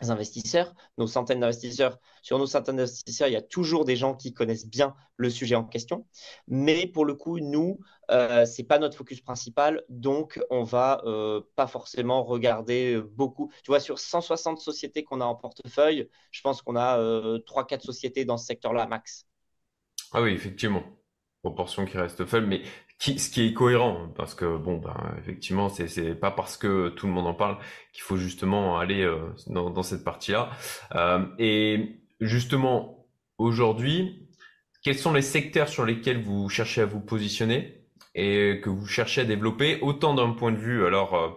[0.00, 1.98] investisseurs, nos centaines d'investisseurs.
[2.22, 5.54] Sur nos centaines d'investisseurs, il y a toujours des gens qui connaissent bien le sujet
[5.54, 6.06] en question.
[6.48, 7.78] Mais pour le coup, nous,
[8.10, 9.84] euh, ce n'est pas notre focus principal.
[9.88, 13.52] Donc, on va euh, pas forcément regarder beaucoup.
[13.62, 17.82] Tu vois, sur 160 sociétés qu'on a en portefeuille, je pense qu'on a euh, 3-4
[17.82, 19.26] sociétés dans ce secteur-là, max.
[20.12, 20.82] Ah oui, effectivement.
[21.42, 22.62] Proportion qui reste faible, mais
[23.00, 26.88] qui, ce qui est cohérent, parce que bon, ben, effectivement, c'est, c'est pas parce que
[26.90, 27.58] tout le monde en parle
[27.92, 30.50] qu'il faut justement aller euh, dans, dans cette partie-là.
[30.94, 34.28] Euh, et justement, aujourd'hui,
[34.84, 37.82] quels sont les secteurs sur lesquels vous cherchez à vous positionner
[38.14, 41.30] et que vous cherchez à développer, autant d'un point de vue, alors, euh,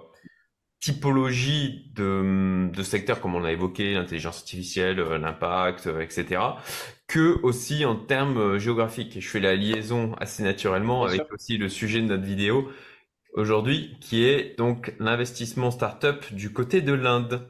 [0.81, 6.41] typologie de, de secteurs comme on a évoqué, l'intelligence artificielle, euh, l'impact, etc.,
[7.07, 9.17] que aussi en termes euh, géographiques.
[9.17, 11.27] Et je fais la liaison assez naturellement Bien avec sûr.
[11.31, 12.69] aussi le sujet de notre vidéo
[13.33, 17.47] aujourd'hui, qui est donc l'investissement startup du côté de l'Inde.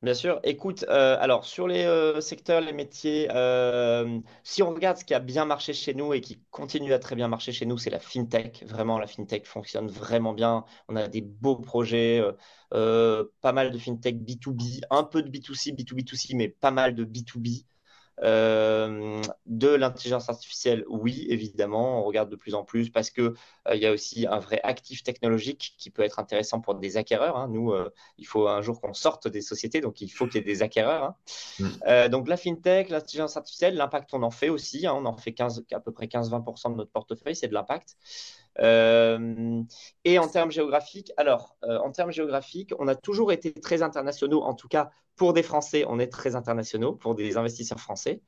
[0.00, 0.38] Bien sûr.
[0.44, 5.12] Écoute, euh, alors sur les euh, secteurs, les métiers, euh, si on regarde ce qui
[5.12, 7.90] a bien marché chez nous et qui continue à très bien marcher chez nous, c'est
[7.90, 8.62] la fintech.
[8.64, 10.64] Vraiment, la fintech fonctionne vraiment bien.
[10.88, 12.22] On a des beaux projets,
[12.70, 17.64] pas mal de fintech B2B, un peu de B2C, B2B2C, mais pas mal de B2B.
[18.24, 23.74] Euh, de l'intelligence artificielle, oui, évidemment, on regarde de plus en plus parce que euh,
[23.74, 27.36] il y a aussi un vrai actif technologique qui peut être intéressant pour des acquéreurs.
[27.36, 27.48] hein.
[27.48, 30.38] Nous, euh, il faut un jour qu'on sorte des sociétés, donc il faut qu'il y
[30.38, 31.04] ait des acquéreurs.
[31.04, 31.16] hein.
[31.60, 32.08] Mm.
[32.08, 34.86] Donc la fintech, l'intelligence artificielle, l'impact, on en fait aussi.
[34.86, 34.94] hein.
[34.96, 37.96] on en fait 15, à peu près 15-20% de notre portefeuille, c'est de l'impact.
[38.60, 39.62] Euh,
[40.04, 44.42] et en termes géographiques, alors, euh, en termes géographiques, on a toujours été très internationaux,
[44.42, 48.22] en tout cas pour des Français, on est très internationaux, pour des investisseurs français,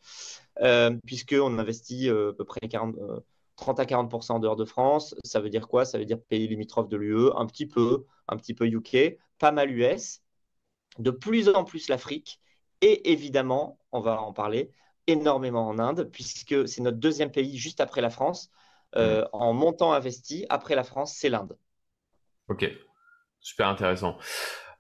[0.61, 3.21] euh, puisqu'on investit euh, à peu près 40, euh,
[3.57, 5.15] 30 à 40% en dehors de France.
[5.25, 5.85] Ça veut dire quoi?
[5.85, 9.53] Ça veut dire pays limitrophes de l'UE, un petit peu, un petit peu UK, pas
[9.53, 10.21] mal US,
[10.99, 12.41] de plus en plus l'Afrique,
[12.81, 14.73] et évidemment, on va en parler,
[15.07, 18.51] énormément en Inde, puisque c'est notre deuxième pays juste après la France.
[18.95, 18.99] Mm.
[18.99, 21.57] Euh, en montant investi, après la France, c'est l'Inde.
[22.49, 22.69] Ok,
[23.41, 24.19] super intéressant.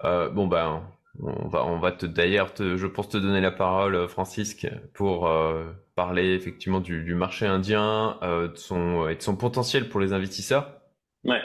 [0.05, 0.83] Euh, bon ben,
[1.23, 5.29] on va, on va te d'ailleurs, je pense te donner la parole, euh, Francisque, pour
[5.29, 10.01] euh, parler effectivement du, du marché indien, euh, de son, et de son potentiel pour
[10.01, 10.81] les investisseurs.
[11.25, 11.40] Ouais.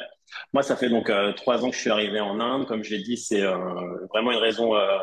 [0.54, 2.65] Moi, ça fait donc euh, trois ans que je suis arrivé en Inde.
[2.65, 4.97] Comme je l'ai dit, c'est euh, vraiment une raison euh,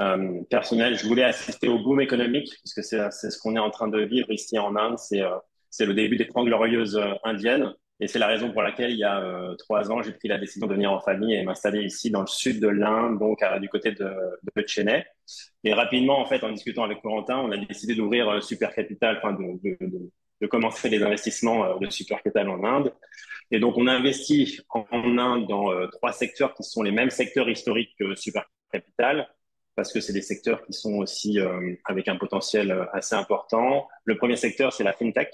[0.00, 0.96] euh, personnelle.
[0.96, 4.00] Je voulais assister au boom économique, puisque c'est c'est ce qu'on est en train de
[4.00, 4.98] vivre ici en Inde.
[4.98, 5.36] C'est euh,
[5.70, 7.72] c'est le début des Trente Glorieuses euh, indiennes.
[7.98, 10.36] Et c'est la raison pour laquelle, il y a euh, trois ans, j'ai pris la
[10.36, 13.68] décision de venir en famille et m'installer ici dans le sud de l'Inde, donc du
[13.70, 14.12] côté de,
[14.66, 15.06] Chennai.
[15.64, 19.16] Et rapidement, en fait, en discutant avec Corentin, on a décidé d'ouvrir euh, Super Capital,
[19.16, 20.10] enfin de, de,
[20.42, 22.92] de, commencer les investissements euh, de Super Capital en Inde.
[23.50, 27.48] Et donc, on investit en, en Inde dans trois secteurs qui sont les mêmes secteurs
[27.48, 29.26] historiques que Super Capital,
[29.74, 31.38] parce que c'est des secteurs qui sont aussi
[31.84, 33.86] avec un potentiel assez important.
[34.04, 35.30] Le premier secteur, c'est la fintech.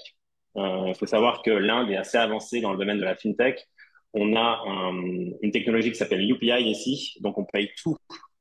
[0.57, 3.65] Euh, Il faut savoir que l'Inde est assez avancée dans le domaine de la fintech.
[4.13, 7.97] On a un- une technologie qui s'appelle UPI ici, donc on paye tout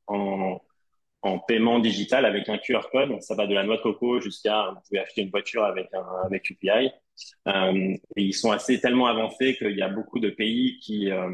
[0.07, 0.61] en,
[1.23, 3.21] en paiement digital avec un QR code.
[3.23, 6.05] Ça va de la noix de coco jusqu'à vous pouvez acheter une voiture avec un
[6.27, 6.91] avec UPI.
[7.49, 11.29] Euh, ils sont assez tellement avancés qu'il y a beaucoup de pays qui euh,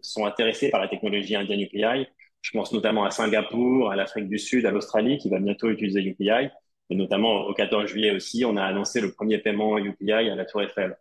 [0.00, 2.06] sont intéressés par la technologie indienne UPI.
[2.42, 6.02] Je pense notamment à Singapour, à l'Afrique du Sud, à l'Australie qui va bientôt utiliser
[6.02, 6.48] UPI.
[6.92, 10.44] Et notamment au 14 juillet aussi, on a annoncé le premier paiement UPI à la
[10.44, 10.94] Tour Eiffel.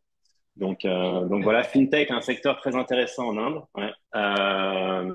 [0.55, 3.61] Donc, euh, donc voilà, FinTech, un secteur très intéressant en Inde.
[4.15, 5.13] Euh,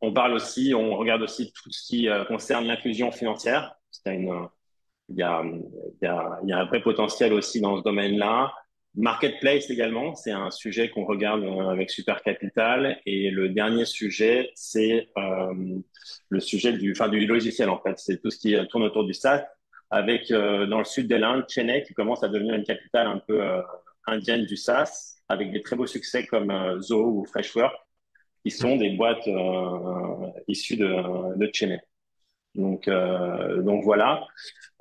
[0.00, 3.76] on parle aussi, on regarde aussi tout ce qui euh, concerne l'inclusion financière.
[4.04, 4.26] Il,
[5.10, 5.44] y a,
[6.02, 8.52] il, y a, un vrai potentiel aussi dans ce domaine-là.
[8.96, 12.98] Marketplace également, c'est un sujet qu'on regarde avec Super Capital.
[13.06, 15.08] Et le dernier sujet, c'est
[16.28, 17.96] le sujet du, enfin, du logiciel en fait.
[17.98, 19.44] C'est tout ce qui tourne autour du SaaS,
[19.90, 23.18] avec euh, dans le sud de l'Inde, Chennai qui commence à devenir une capitale un
[23.18, 23.62] peu euh,
[24.06, 27.74] indienne du SaaS, avec des très beaux succès comme euh, Zoho ou Freshwork,
[28.44, 31.80] qui sont des boîtes euh, issues de, de Chennai.
[32.54, 34.26] Donc, donc voilà.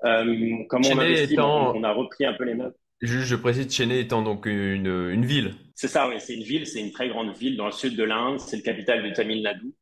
[0.01, 2.77] comme on, investit, on, a repris un peu les notes.
[3.01, 5.55] Juste, je précise, Chennai étant donc une, une ville.
[5.73, 8.03] C'est ça, oui, c'est une ville, c'est une très grande ville dans le sud de
[8.05, 9.73] l'Inde, c'est le capital du Tamil Nadu.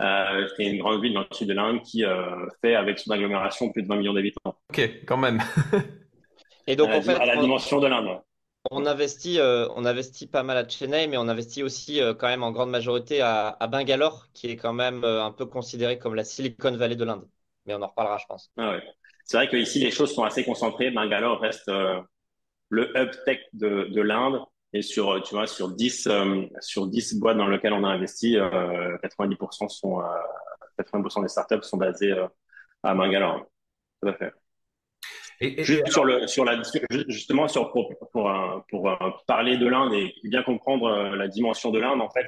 [0.00, 3.10] Euh, c'est une grande ville dans le sud de l'Inde qui euh, fait avec son
[3.12, 4.58] agglomération plus de 20 millions d'habitants.
[4.76, 5.40] Ok, quand même.
[6.66, 8.20] Et donc, à, en fait, à la dimension de l'Inde.
[8.70, 12.26] On investit, euh, on investit pas mal à Chennai, mais on investit aussi euh, quand
[12.26, 15.98] même en grande majorité à, à Bangalore, qui est quand même euh, un peu considéré
[15.98, 17.26] comme la Silicon Valley de l'Inde.
[17.64, 18.50] Mais on en reparlera, je pense.
[18.58, 18.82] Ah ouais.
[19.24, 20.90] C'est vrai qu'ici, les choses sont assez concentrées.
[20.90, 21.70] Bangalore reste
[22.68, 24.40] le hub tech de, de l'Inde.
[24.72, 28.36] Et sur, tu vois, sur 10, euh, sur 10 boîtes dans lesquelles on a investi,
[28.36, 30.02] euh, 90% sont,
[30.76, 32.14] 80% des startups sont basées
[32.82, 33.46] à Bangalore.
[34.02, 34.32] Tout à fait.
[35.40, 36.60] Et, et, Juste sur le, sur la,
[37.08, 41.70] justement, sur, pour, pour, pour, pour parler de l'Inde et bien comprendre euh, la dimension
[41.70, 42.26] de l'Inde, en fait,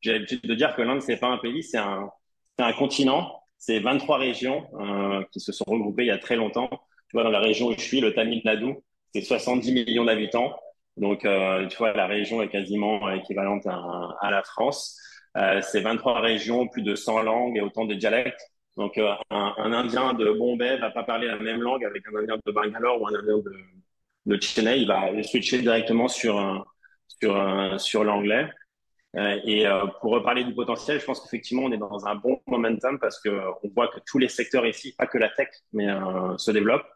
[0.00, 2.10] j'ai l'habitude de dire que l'Inde, c'est pas un pays, c'est un,
[2.58, 3.42] un continent.
[3.58, 6.70] C'est 23 régions euh, qui se sont regroupées il y a très longtemps.
[7.08, 8.74] Tu vois, dans la région où je suis, le Tamil Nadu,
[9.14, 10.56] c'est 70 millions d'habitants.
[10.96, 14.98] Donc, euh, tu vois, la région est quasiment équivalente à, à la France.
[15.36, 18.40] Euh, c'est 23 régions, plus de 100 langues et autant de dialectes.
[18.80, 22.38] Donc, euh, un, Indien de Bombay va pas parler la même langue avec un Indien
[22.46, 23.42] de Bangalore ou un Indien
[24.24, 24.80] de, Chennai.
[24.80, 26.66] Il va switcher directement sur,
[27.06, 28.48] sur, sur l'anglais.
[29.16, 32.40] Euh, et euh, pour reparler du potentiel, je pense qu'effectivement, on est dans un bon
[32.46, 33.28] momentum parce que
[33.62, 35.88] on voit que tous les secteurs ici, pas que la tech, mais
[36.38, 36.88] se développent.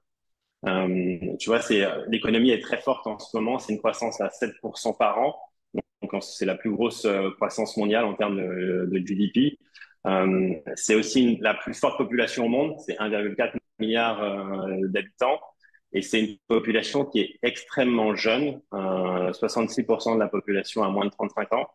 [0.67, 1.61] Euh, tu vois,
[2.09, 3.59] l'économie est très forte en ce moment.
[3.59, 5.37] C'est une croissance à 7% par an.
[6.01, 9.59] Donc, c'est la plus grosse euh, croissance mondiale en termes de GDP.
[10.07, 12.77] Euh, c'est aussi la plus forte population au monde.
[12.85, 15.41] C'est 1,4 milliard euh, d'habitants.
[15.93, 18.61] Et c'est une population qui est extrêmement jeune.
[18.73, 21.69] 66% de la population a moins de 35 ans.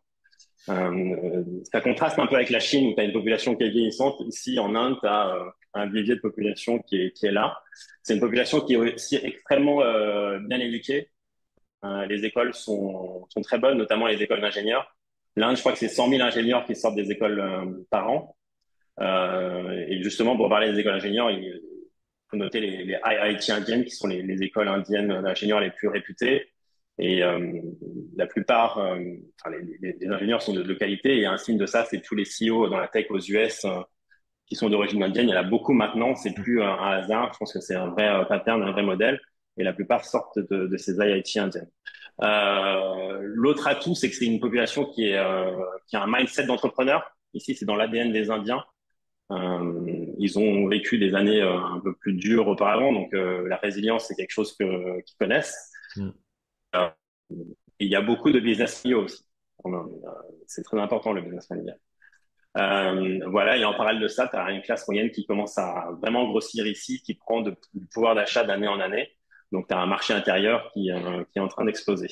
[0.67, 3.69] Euh, ça contraste un peu avec la Chine où tu as une population qui est
[3.69, 4.19] vieillissante.
[4.27, 7.61] Ici, en Inde, tu as euh, un vivier de population qui est, là.
[8.03, 11.09] C'est une population qui est aussi extrêmement euh, bien éduquée.
[11.85, 14.93] Euh, les écoles sont très bonnes, notamment les écoles d'ingénieurs.
[15.39, 18.35] L'Inde, je crois que c'est 100 000 ingénieurs qui sortent des écoles euh, par an.
[19.01, 21.61] et justement, pour parler des écoles d'ingénieurs, il
[22.29, 25.87] faut noter les, les IIT indiennes, qui sont les, les écoles indiennes d'ingénieurs les plus
[25.87, 26.49] réputées.
[26.99, 27.61] Et euh,
[28.17, 28.99] la plupart, euh,
[29.39, 31.19] enfin, les, ingénieurs sont de, de, qualité.
[31.19, 33.79] Et un signe de ça, c'est tous les CEO dans la tech aux US euh,
[34.45, 35.29] qui sont d'origine indienne.
[35.29, 36.15] Il y en a beaucoup maintenant.
[36.15, 37.31] C'est plus un, hasard.
[37.33, 39.19] Je pense que c'est un vrai euh, pattern, un vrai modèle.
[39.57, 41.69] Et la plupart sortent de, de ces IIT indiennes.
[42.21, 45.19] Euh, L'autre atout, c'est que c'est une population qui, est,
[45.87, 47.03] qui a un mindset d'entrepreneur.
[47.33, 48.63] Ici, c'est dans l'ADN des Indiens.
[49.31, 54.07] Euh, ils ont vécu des années un peu plus dures auparavant, donc euh, la résilience
[54.07, 55.71] c'est quelque chose que qu'ils connaissent.
[55.95, 56.09] Mm.
[56.75, 56.89] Euh,
[57.79, 59.23] il y a beaucoup de business familiaux aussi.
[60.47, 61.77] C'est très important le business familial.
[62.57, 65.91] Euh, voilà, et en parallèle de ça, tu as une classe moyenne qui commence à
[66.01, 69.15] vraiment grossir ici, qui prend de, du pouvoir d'achat d'année en année.
[69.51, 72.09] Donc, tu as un marché intérieur qui, euh, qui est en train d'exploser.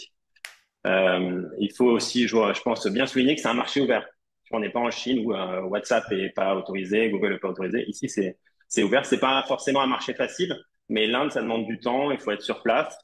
[0.85, 4.05] Euh, il faut aussi, je, pense, bien souligner que c'est un marché ouvert.
[4.51, 7.83] On n'est pas en Chine où euh, WhatsApp est pas autorisé, Google est pas autorisé.
[7.87, 9.05] Ici, c'est ouvert.
[9.05, 10.55] C'est pas forcément un marché facile,
[10.89, 12.11] mais l'Inde, ça demande du temps.
[12.11, 12.97] Il faut être sur place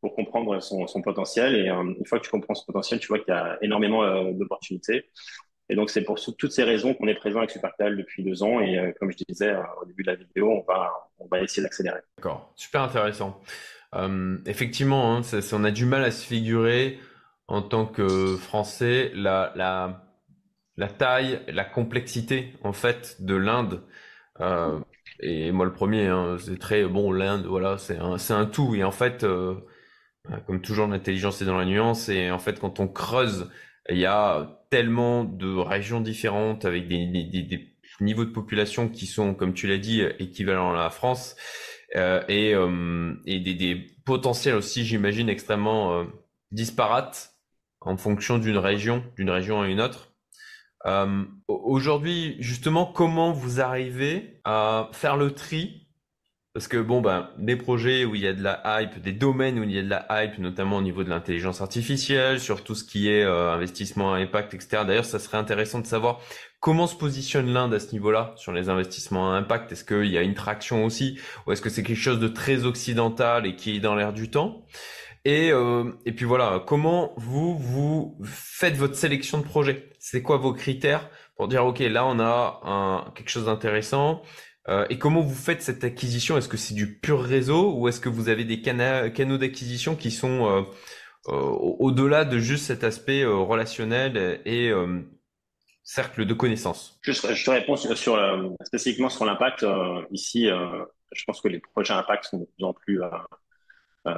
[0.00, 1.54] pour comprendre son, potentiel.
[1.54, 5.10] Et une fois que tu comprends ce potentiel, tu vois qu'il y a énormément d'opportunités.
[5.68, 8.60] Et donc, c'est pour toutes ces raisons qu'on est présent avec Supercal depuis deux ans.
[8.60, 12.00] Et comme je disais au début de la vidéo, on va, on va essayer d'accélérer.
[12.16, 13.40] D'accord, super intéressant.
[13.94, 15.22] Euh, effectivement, hein,
[15.52, 16.98] on a du mal à se figurer
[17.48, 20.04] en tant que Français la, la,
[20.76, 23.82] la taille, la complexité en fait de l'Inde.
[24.40, 24.80] Euh,
[25.20, 28.74] et moi le premier, hein, c'est très bon l'Inde, voilà, c'est un, un tout.
[28.76, 29.56] Et en fait, euh,
[30.46, 32.08] comme toujours, l'intelligence est dans la nuance.
[32.08, 33.50] Et en fait, quand on creuse,
[33.88, 39.06] il y a tellement de régions différentes avec des, des, des niveaux de population qui
[39.06, 41.36] sont, comme tu l'as dit, équivalents à la France.
[41.96, 46.04] Euh, et, euh, et des, des, potentiels aussi, j'imagine, extrêmement euh,
[46.50, 47.34] disparates
[47.80, 50.12] en fonction d'une région, d'une région à une autre.
[51.48, 55.87] Aujourd'hui, justement, comment vous arrivez à faire le tri
[56.58, 59.60] Parce que bon, ben, des projets où il y a de la hype, des domaines
[59.60, 62.74] où il y a de la hype, notamment au niveau de l'intelligence artificielle, sur tout
[62.74, 64.82] ce qui est euh, investissement à impact, etc.
[64.84, 66.18] D'ailleurs, ça serait intéressant de savoir
[66.58, 69.70] comment se positionne l'Inde à ce niveau-là sur les investissements à impact.
[69.70, 72.64] Est-ce qu'il y a une traction aussi, ou est-ce que c'est quelque chose de très
[72.64, 74.66] occidental et qui est dans l'air du temps?
[75.24, 79.90] Et, euh, et puis voilà, comment vous vous faites votre sélection de projets?
[80.00, 84.22] C'est quoi vos critères pour dire ok là on a un, quelque chose d'intéressant
[84.68, 86.36] euh, et comment vous faites cette acquisition?
[86.36, 90.10] Est-ce que c'est du pur réseau ou est-ce que vous avez des canaux d'acquisition qui
[90.10, 90.62] sont euh,
[91.28, 94.70] euh, au-delà de juste cet aspect relationnel et
[95.82, 96.98] cercle de connaissances?
[97.02, 97.76] Je te réponds
[98.62, 99.64] spécifiquement sur l'impact.
[100.10, 100.48] ici,
[101.12, 103.00] je pense que les projets impact sont de plus en plus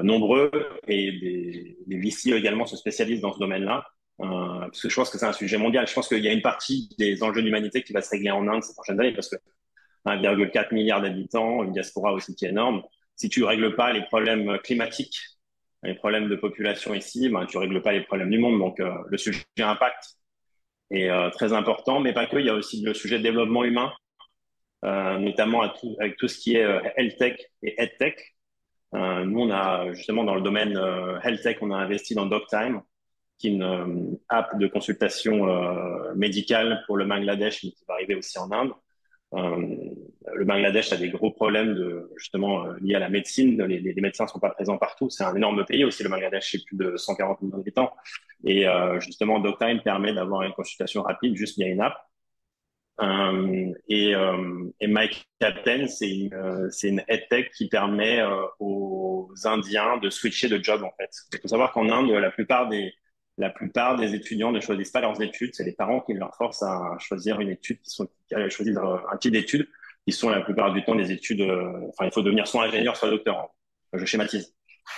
[0.02, 0.50] nombreux
[0.86, 3.86] et des, les VC également se spécialisent dans ce domaine-là.
[4.18, 5.86] parce que je pense que c'est un sujet mondial.
[5.86, 8.48] Je pense qu'il y a une partie des enjeux d'humanité qui va se régler en
[8.48, 9.36] Inde ces prochaines années parce que
[10.06, 12.82] 1,4 milliard d'habitants, une diaspora aussi qui est énorme.
[13.16, 15.18] Si tu règles pas les problèmes climatiques,
[15.82, 18.58] les problèmes de population ici, ben, tu règles pas les problèmes du monde.
[18.58, 20.16] Donc, euh, le sujet impact
[20.90, 22.36] est euh, très important, mais pas que.
[22.36, 23.92] Il y a aussi le sujet développement humain,
[24.84, 28.14] euh, notamment avec tout ce qui est health tech et ed tech.
[28.92, 30.76] nous, on a justement dans le domaine
[31.24, 32.82] health tech, on a investi dans DocTime,
[33.38, 35.46] qui est une app de consultation
[36.14, 38.72] médicale pour le Bangladesh, mais qui va arriver aussi en Inde.
[39.34, 39.94] Euh,
[40.34, 43.62] le Bangladesh a des gros problèmes de, justement euh, liés à la médecine.
[43.64, 45.08] Les, médecins ne sont pas présents partout.
[45.08, 47.92] C'est un énorme pays aussi, le Bangladesh, c'est plus de 140 millions d'habitants.
[48.44, 51.96] Et euh, justement, DocTime permet d'avoir une consultation rapide juste via une app.
[53.88, 58.22] Et, euh, et Mike Captain, c'est une, euh, c'est une tech qui permet
[58.58, 61.10] aux Indiens de switcher de job en fait.
[61.32, 62.92] Il faut savoir qu'en Inde, la plupart des
[63.40, 65.54] la plupart des étudiants ne choisissent pas leurs études.
[65.54, 68.78] C'est les parents qui leur forcent à choisir une étude, qui sont qui choisir
[69.10, 69.66] un type d'études,
[70.06, 71.40] qui sont la plupart du temps des études.
[71.40, 73.48] Euh, enfin, il faut devenir soit ingénieur, soit docteur.
[73.94, 74.54] Je schématise.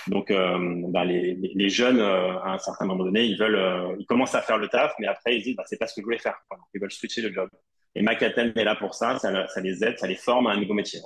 [0.07, 0.57] Donc, euh,
[0.89, 4.57] bah, les, jeunes, euh, à un certain moment donné, ils veulent, ils commencent à faire
[4.57, 6.35] le taf, mais après ils disent, bah, c'est pas ce que je voulais faire.
[6.73, 7.49] ils veulent switcher le job.
[7.95, 10.73] Et Macaten est là pour ça, ça, les aide, ça les forme à un nouveau
[10.73, 10.99] métier.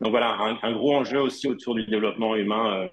[0.00, 2.88] Donc voilà, un, gros enjeu aussi autour du développement humain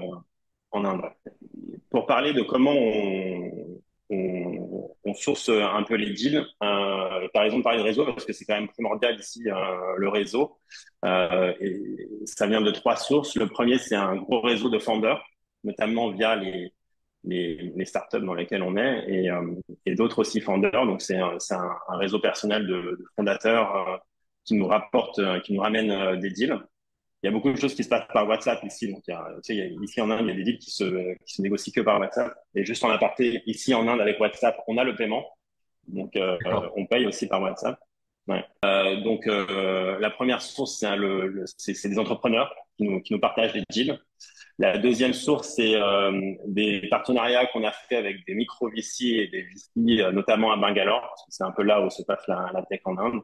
[1.89, 2.73] Pour parler de comment
[4.09, 6.45] on, source un peu les deals.
[6.61, 10.09] Euh, par exemple, parler de réseau, parce que c'est quand même primordial ici, euh, le
[10.09, 10.57] réseau.
[11.05, 11.53] Euh,
[12.25, 13.35] ça vient de trois sources.
[13.35, 15.23] Le premier, c'est un gros réseau de founders,
[15.63, 16.73] notamment via les,
[17.85, 19.29] startups dans lesquelles on est,
[19.85, 20.85] et, d'autres aussi founders.
[20.85, 21.37] Donc, c'est un,
[21.89, 24.01] réseau personnel de, de fondateurs
[24.43, 26.59] qui nous rapporte, qui nous ramène des deals
[27.25, 28.87] il y a beaucoup de choses qui se passent par WhatsApp ici.
[28.91, 30.69] Donc, il y a, tu sais, ici en Inde, il y a des deals qui
[30.69, 32.31] se, qui se négocient que par WhatsApp.
[32.53, 35.25] Et juste en aparté, ici en Inde, avec WhatsApp, on a le paiement.
[35.87, 36.37] Donc, euh,
[36.75, 37.79] on paye aussi par WhatsApp.
[38.27, 38.45] Ouais.
[38.63, 43.13] Euh, donc, euh, la première source, c'est le, le c'est des entrepreneurs qui nous, qui
[43.13, 43.99] nous partagent des deals.
[44.59, 45.73] La deuxième source, c'est
[46.45, 51.25] des partenariats qu'on a fait avec des micro-VC et des VC, notamment à Bangalore, parce
[51.25, 53.21] que c'est un peu là où se passe la, la tech en Inde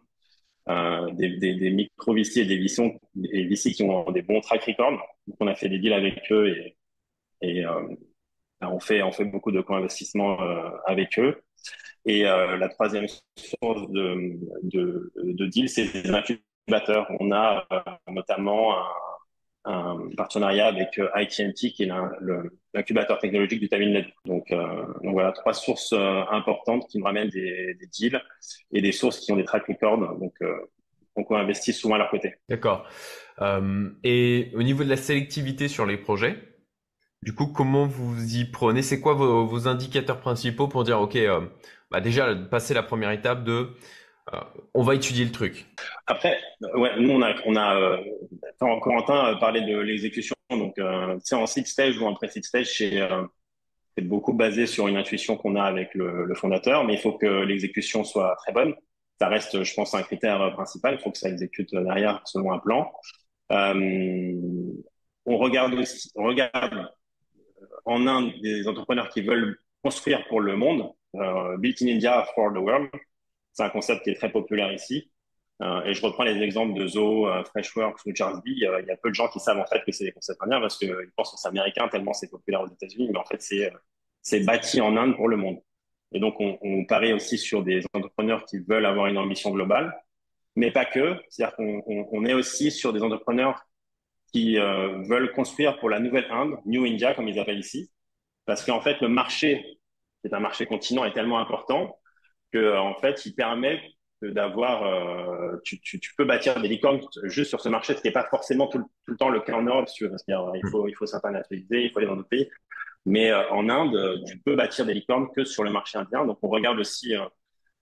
[0.71, 4.91] euh, des, des, des micro-VC et des VC, qui ont des bons track records.
[5.27, 6.55] Donc, on a fait des deals avec eux
[7.41, 7.87] et, euh,
[8.61, 11.41] ben, on, fait, beaucoup de co-investissements euh, avec eux.
[12.05, 13.05] Et la troisième
[13.37, 17.05] source de, de, de deals, c'est des incubateurs.
[17.19, 17.67] On a
[18.07, 18.87] notamment un,
[19.65, 21.89] un partenariat avec euh, ITNT, qui est
[22.73, 27.29] l'incubateur technologique du Tamil Donc, euh, donc voilà, trois sources euh, importantes qui me ramènent
[27.29, 28.21] des, deals
[28.73, 29.99] et des sources qui ont des track records.
[30.19, 30.33] Donc,
[31.15, 32.35] donc on investit souvent à leur côté.
[32.49, 32.87] D'accord.
[34.03, 36.37] et au niveau de la sélectivité sur les projets,
[37.21, 38.81] du coup, comment vous y prenez?
[38.81, 41.17] C'est quoi vos, vos, indicateurs principaux pour dire, OK,
[41.91, 43.67] bah déjà, passer la première étape de euh,
[44.73, 45.65] on va étudier le truc.
[46.07, 46.39] Après,
[46.73, 47.97] ouais, nous on a, on a euh,
[48.59, 52.99] Corentin parlé de l'exécution, donc euh, c'est en six stage ou en pré-six stage, c'est
[52.99, 53.23] euh,
[54.01, 58.03] beaucoup basé sur une intuition qu'on a avec le, fondateur, mais il faut que l'exécution
[58.03, 58.73] soit très bonne.
[59.19, 60.95] Ça reste, je pense, un critère principal.
[60.95, 62.91] Il faut que ça exécute derrière selon un plan.
[63.51, 64.33] Euh,
[65.25, 66.89] on regarde aussi, on regarde
[67.85, 72.51] en Inde des entrepreneurs qui veulent construire pour le monde, euh, Built in India for
[72.53, 72.89] the world.
[73.53, 75.11] C'est un concept qui est très populaire ici.
[75.61, 78.65] Euh, et je reprends les exemples de Zoho, euh, Freshworks ou Jarsby.
[78.65, 80.41] Euh, il y a peu de gens qui savent en fait que c'est des concepts
[80.41, 83.09] indiens parce qu'ils pensent que c'est américain tellement c'est populaire aux États-Unis.
[83.11, 83.77] Mais en fait, c'est euh,
[84.21, 85.59] c'est bâti en Inde pour le monde.
[86.13, 89.95] Et donc, on, on parie aussi sur des entrepreneurs qui veulent avoir une ambition globale,
[90.55, 91.17] mais pas que.
[91.29, 93.65] C'est-à-dire qu'on on, on, est aussi sur des entrepreneurs
[94.33, 97.91] qui euh, veulent construire pour la nouvelle Inde, New India comme ils appellent ici,
[98.45, 99.79] parce qu'en fait, le marché,
[100.21, 101.97] qui est un marché continent, est tellement important
[102.51, 103.81] que en fait, il permet
[104.21, 105.79] d'avoir, euh, tu,
[106.15, 109.17] peux bâtir des licornes juste sur ce marché, ce qui n'est pas forcément tout, le
[109.17, 110.15] temps le cas en Europe, si veux.
[110.27, 112.49] il faut, il s'internationaliser, il faut aller dans d'autres pays.
[113.05, 116.25] Mais euh, en Inde, tu peux bâtir des licornes que sur le marché indien.
[116.25, 117.25] Donc, on regarde aussi euh,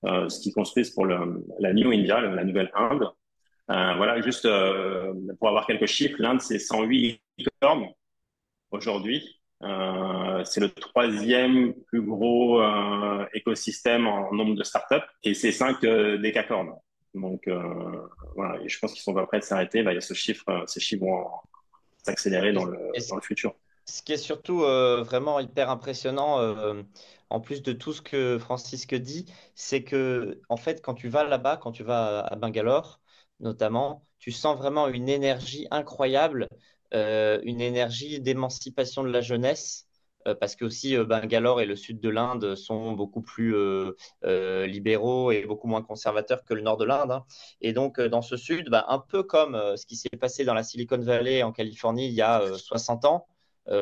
[0.06, 3.10] euh ce qu'ils construisent pour la New India, la nouvelle Inde.
[3.70, 4.48] Euh, voilà, juste
[5.39, 7.89] pour avoir quelques chiffres, l'Inde, c'est 108 licornes
[8.72, 9.39] aujourd'hui.
[9.62, 15.84] Euh, c'est le troisième plus gros euh, écosystème en nombre de startups et c'est cinq
[15.84, 16.74] euh, décacornes.
[17.14, 17.62] Donc euh,
[18.36, 19.84] voilà, et je pense qu'ils sont pas prêts de s'arrêter.
[19.84, 21.26] Bah, il y a ce chiffre, ces chiffres vont
[22.03, 22.78] s'accélérer dans le,
[23.10, 23.53] dans le futur.
[23.86, 26.38] Ce qui est surtout vraiment hyper impressionnant,
[27.30, 31.24] en plus de tout ce que Francisque dit, c'est que en fait, quand tu vas
[31.24, 33.01] là-bas, quand tu vas à Bangalore,
[33.39, 36.47] notamment, tu sens vraiment une énergie incroyable
[36.92, 39.90] une énergie d'émancipation de la jeunesse,
[40.28, 43.56] euh, parce que aussi euh, Bangalore et le sud de l'Inde sont beaucoup plus
[44.24, 47.12] libéraux et beaucoup moins conservateurs que le nord de l'Inde.
[47.12, 47.26] Hein.
[47.62, 50.64] Et donc dans ce sud, bah, un peu comme ce qui s'est passé dans la
[50.64, 53.28] Silicon Valley en Californie il y a 60 ans,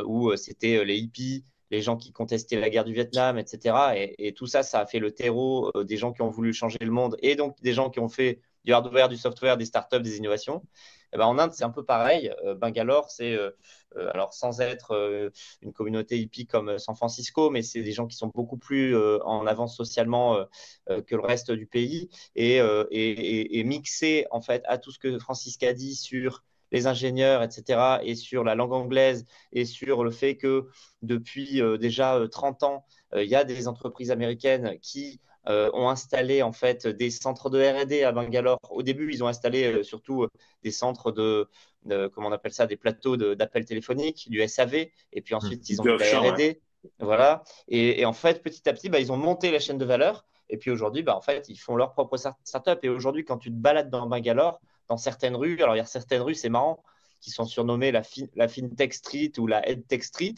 [0.05, 4.16] où c'était les hippies, les gens qui contestaient la guerre du Vietnam, etc.
[4.18, 6.91] Et, tout ça, ça a fait le terreau des gens qui ont voulu changer le
[6.91, 10.18] monde et donc des gens qui ont fait du hardware, du software, des startups, des
[10.18, 10.62] innovations.
[11.14, 12.34] Eh ben, en Inde, c'est un peu pareil.
[12.45, 13.51] Euh, Bangalore, c'est, euh,
[13.95, 15.32] euh, alors sans être
[15.62, 19.45] une communauté hippie comme San Francisco, mais c'est des gens qui sont beaucoup plus en
[19.47, 20.45] avance socialement
[20.88, 22.58] que le reste du pays et,
[22.91, 27.99] et, mixé en fait à tout ce que Francisque a dit sur les ingénieurs, etc.,
[28.03, 30.68] et sur la langue anglaise, et sur le fait que
[31.01, 32.86] depuis déjà 30 ans,
[33.16, 38.04] il y a des entreprises américaines qui ont installé en fait des centres de R&D
[38.04, 38.60] à Bangalore.
[38.70, 40.30] Au début, ils ont installé euh, surtout euh,
[40.64, 41.48] des centres de,
[42.14, 44.74] comment on appelle ça, des plateaux d'appels téléphoniques, du SAV,
[45.14, 45.74] et puis ensuite mmh.
[45.74, 46.62] ils ont fait la R&D.
[47.00, 47.43] Voilà.
[47.68, 50.26] Et, en fait, petit à petit, bah, ils ont monté la chaîne de valeur.
[50.50, 52.80] Et puis aujourd'hui, bah, en fait, ils font leur propre startup.
[52.84, 55.86] Et aujourd'hui, quand tu te balades dans Bangalore, dans certaines rues, alors il y a
[55.86, 56.84] certaines rues, c'est marrant,
[57.20, 58.04] qui sont surnommées la,
[58.36, 60.36] la FinTech Street ou la EdTech Street.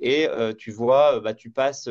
[0.00, 0.28] Et
[0.58, 1.88] tu vois, bah, tu passes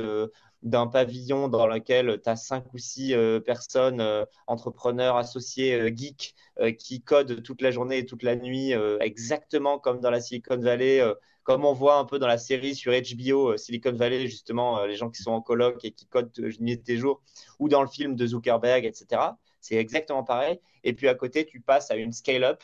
[0.64, 5.92] d'un pavillon dans lequel tu as cinq ou six euh, personnes, euh, entrepreneurs, associés, euh,
[5.94, 6.36] geeks,
[6.78, 11.02] qui codent toute la journée et toute la nuit, exactement comme dans la Silicon Valley,
[11.44, 15.10] comme on voit un peu dans la série sur HBO, Silicon Valley, justement, les gens
[15.10, 17.22] qui sont en colloque et qui codent nuit et jours,
[17.60, 19.22] ou dans le film de Zuckerberg, etc.
[19.62, 20.60] C'est exactement pareil.
[20.84, 22.62] Et puis à côté, tu passes à une scale-up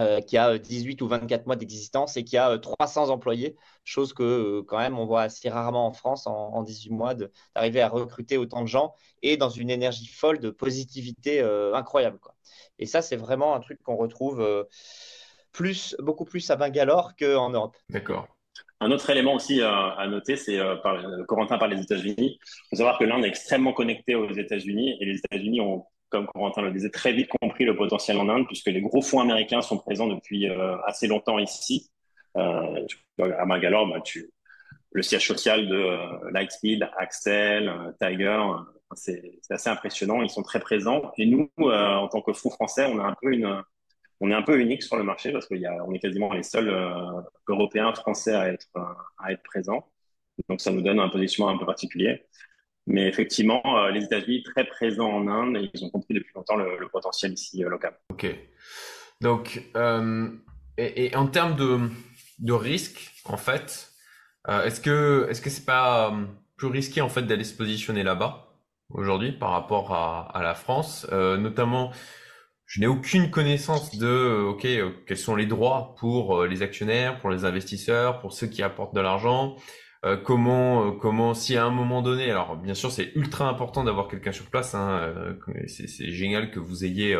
[0.00, 4.24] euh, qui a 18 ou 24 mois d'existence et qui a 300 employés, chose que
[4.24, 8.36] euh, quand même on voit assez rarement en France en, 18 mois d'arriver à recruter
[8.36, 12.18] autant de gens et dans une énergie folle de positivité euh, incroyable.
[12.18, 12.34] Quoi.
[12.80, 14.44] Et ça, c'est vraiment un truc qu'on retrouve
[15.52, 17.76] plus, beaucoup plus à Bangalore qu'en Europe.
[17.88, 18.26] D'accord.
[18.80, 22.38] Un autre élément aussi à noter, c'est par, Corentin par les États-Unis.
[22.40, 26.26] Il faut savoir que l'Inde est extrêmement connectée aux États-Unis et les États-Unis ont comme
[26.26, 29.62] Corentin le disait, très vite compris le potentiel en Inde, puisque les gros fonds américains
[29.62, 31.90] sont présents depuis euh, assez longtemps ici.
[32.36, 32.86] Euh,
[33.18, 34.02] à Bangalore, bah,
[34.92, 38.40] le siège social de euh, Lightspeed, Axel, Tiger,
[38.94, 40.22] c'est assez impressionnant.
[40.22, 41.12] Ils sont très présents.
[41.18, 45.32] Et nous, en tant que fonds français, on est un peu unique sur le marché
[45.32, 46.72] parce qu'on est quasiment les seuls
[47.48, 49.90] Européens français à être présents.
[50.48, 52.24] Donc ça nous donne un positionnement un peu particulier.
[52.86, 56.56] Mais effectivement, euh, les États-Unis très présents en Inde et ils ont compris depuis longtemps
[56.56, 57.94] le, potentiel ici euh, local.
[58.10, 58.26] Ok.
[59.20, 60.28] Donc, euh,
[60.76, 61.78] et, en termes de,
[62.40, 63.90] de risque, en fait,
[64.48, 66.14] est-ce que est-ce que c'est pas
[66.56, 68.58] plus risqué en fait d'aller se positionner là-bas
[68.90, 71.92] aujourd'hui par rapport à, à la France, notamment
[72.66, 74.66] je n'ai aucune connaissance de, ok,
[75.06, 79.00] quels sont les droits pour les actionnaires, pour les investisseurs, pour ceux qui apportent de
[79.00, 79.56] l'argent.
[80.04, 83.84] Euh, comment, euh, comment, si à un moment donné, alors bien sûr c'est ultra important
[83.84, 85.34] d'avoir quelqu'un sur place, hein, euh,
[85.66, 87.16] c'est génial que vous ayez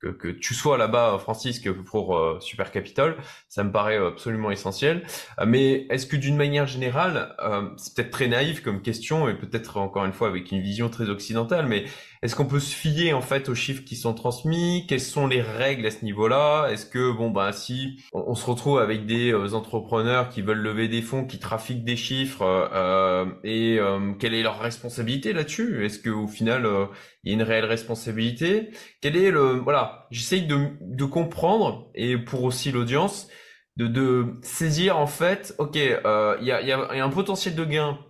[0.00, 3.16] que, que, tu sois là-bas, Francisque, pour euh, Super Capital,
[3.48, 5.04] ça me paraît absolument essentiel.
[5.46, 7.34] mais est-ce que d'une manière générale,
[7.76, 11.08] c'est peut-être très naïf comme question et peut-être encore une fois avec une vision très
[11.08, 11.86] occidentale, mais
[12.26, 14.84] est-ce qu'on peut se fier en fait aux chiffres qui sont transmis?
[14.88, 16.66] Quelles sont les règles à ce niveau-là?
[16.72, 20.88] Est-ce que bon bah si on, se retrouve avec des euh, entrepreneurs qui veulent lever
[20.88, 25.86] des fonds, qui trafiquent des chiffres, euh, et euh, quelle est leur responsabilité là-dessus?
[25.86, 26.68] Est-ce qu'au final
[27.22, 28.70] il y a une réelle responsabilité?
[29.00, 33.28] Quel est le voilà J'essaye de, comprendre et pour aussi l'audience
[33.76, 38.00] de, saisir en fait, ok, il y a un potentiel de gain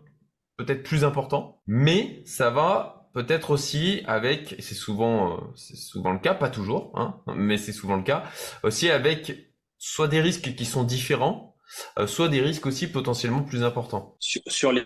[0.57, 6.19] peut-être plus important, mais ça va peut-être aussi avec, c'est souvent, euh, c'est souvent le
[6.19, 8.25] cas, pas toujours, hein, mais c'est souvent le cas,
[8.63, 9.33] aussi avec
[9.79, 11.57] soit des risques qui sont différents,
[11.99, 14.19] euh, soit des risques aussi potentiellement plus importants.
[14.21, 14.85] Sur, les,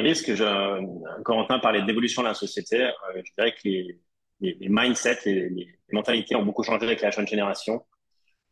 [0.00, 2.82] risques, je, Corentin parlait d'évolution de la société.
[2.82, 3.68] Euh, je dirais que
[4.40, 7.86] les, mindsets, les, mentalités ont beaucoup changé avec la jeune génération.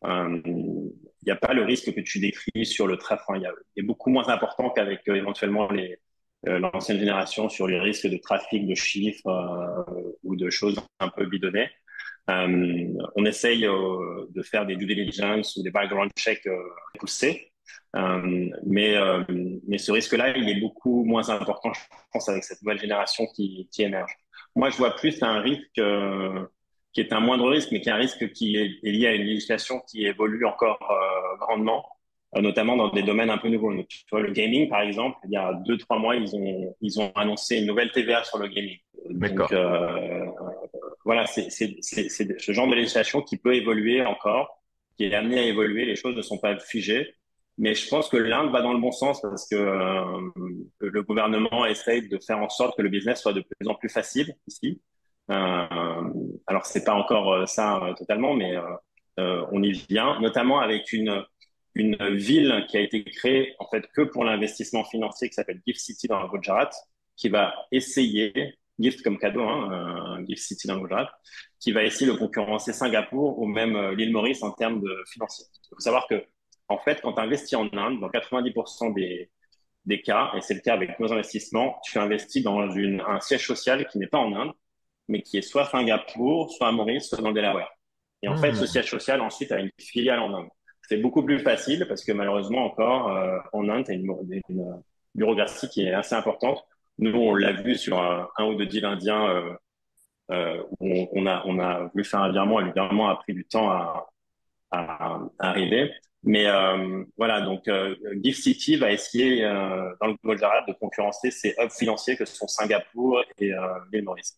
[0.05, 0.93] Il
[1.27, 3.27] n'y a pas le risque que tu décris sur le trafic.
[3.75, 5.99] Il, est beaucoup moins important qu'avec éventuellement les,
[6.45, 9.85] l'ancienne génération sur les risques de trafic de chiffres
[10.23, 11.69] ou de choses un peu bidonnées.
[12.29, 16.59] Euh, on essaye euh, de faire des due diligence ou des background checks euh,
[16.99, 17.53] poussés.
[17.95, 18.95] mais,
[19.67, 21.81] mais ce risque-là, il est beaucoup moins important, je
[22.13, 24.13] pense, avec cette nouvelle génération qui, qui émerge.
[24.55, 25.81] Moi, je vois plus un risque
[26.93, 29.25] qui est un moindre risque, mais qui est un risque qui est, lié à une
[29.25, 30.81] législation qui évolue encore
[31.41, 31.85] grandement,
[32.37, 33.73] notamment dans des domaines un peu nouveaux.
[33.89, 37.01] tu vois, le gaming, par exemple, il y a deux, trois mois, ils ont, ils
[37.01, 38.79] ont annoncé une nouvelle TVA sur le gaming.
[39.11, 39.53] Donc,
[41.05, 44.63] voilà, c'est ce genre de législation qui peut évoluer encore,
[44.97, 45.87] qui est amené à évoluer.
[45.87, 47.15] Les choses ne sont pas figées.
[47.59, 50.31] Mais je pense que l'Inde va dans le bon sens parce que euh,
[50.79, 53.89] le gouvernement essaye de faire en sorte que le business soit de plus en plus
[53.89, 54.81] facile ici.
[55.31, 56.03] Euh,
[56.47, 58.57] alors, c'est pas encore euh, ça euh, totalement, mais
[59.19, 61.25] euh, on y vient, notamment avec une,
[61.75, 65.81] une ville qui a été créée en fait que pour l'investissement financier qui s'appelle Gift
[65.81, 66.71] City dans le Gujarat,
[67.17, 71.11] qui va essayer gift comme cadeau, hein, gift city dans le Gujarat,
[71.61, 75.47] qui va essayer de concurrencer Singapour ou même euh, l'île Maurice en termes de financiers.
[75.65, 76.25] Il faut savoir que,
[76.69, 79.31] en fait, quand tu investis en Inde, dans 90% des,
[79.85, 83.47] des cas, et c'est le cas avec nos investissements, tu investis dans une, un siège
[83.47, 84.53] social qui n'est pas en Inde,
[85.09, 87.71] mais qui est soit Singapour, soit à Maurice, soit dans le Delaware.
[88.23, 88.67] Et en fait, ce mmh.
[88.67, 90.49] siège social ensuite a une filiale en Inde.
[90.89, 94.11] C'est beaucoup plus facile parce que malheureusement encore euh, en Inde, tu as une,
[94.49, 94.83] une,
[95.15, 96.65] bureaucratie qui est assez importante
[96.99, 99.55] nous, on l'a vu sur un, ou deux deals indiens euh,
[100.31, 103.35] euh, où on, a, on a voulu faire un virement et le virement a pris
[103.35, 104.09] du temps à,
[104.71, 105.93] à, arriver.
[106.25, 111.31] Mais euh, voilà, donc euh, Gift City va essayer euh, dans le Gujarat de concurrencer
[111.31, 113.61] ces hubs financiers que sont Singapour et euh,
[113.93, 114.37] l'île Maurice.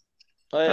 [0.52, 0.68] Ouais,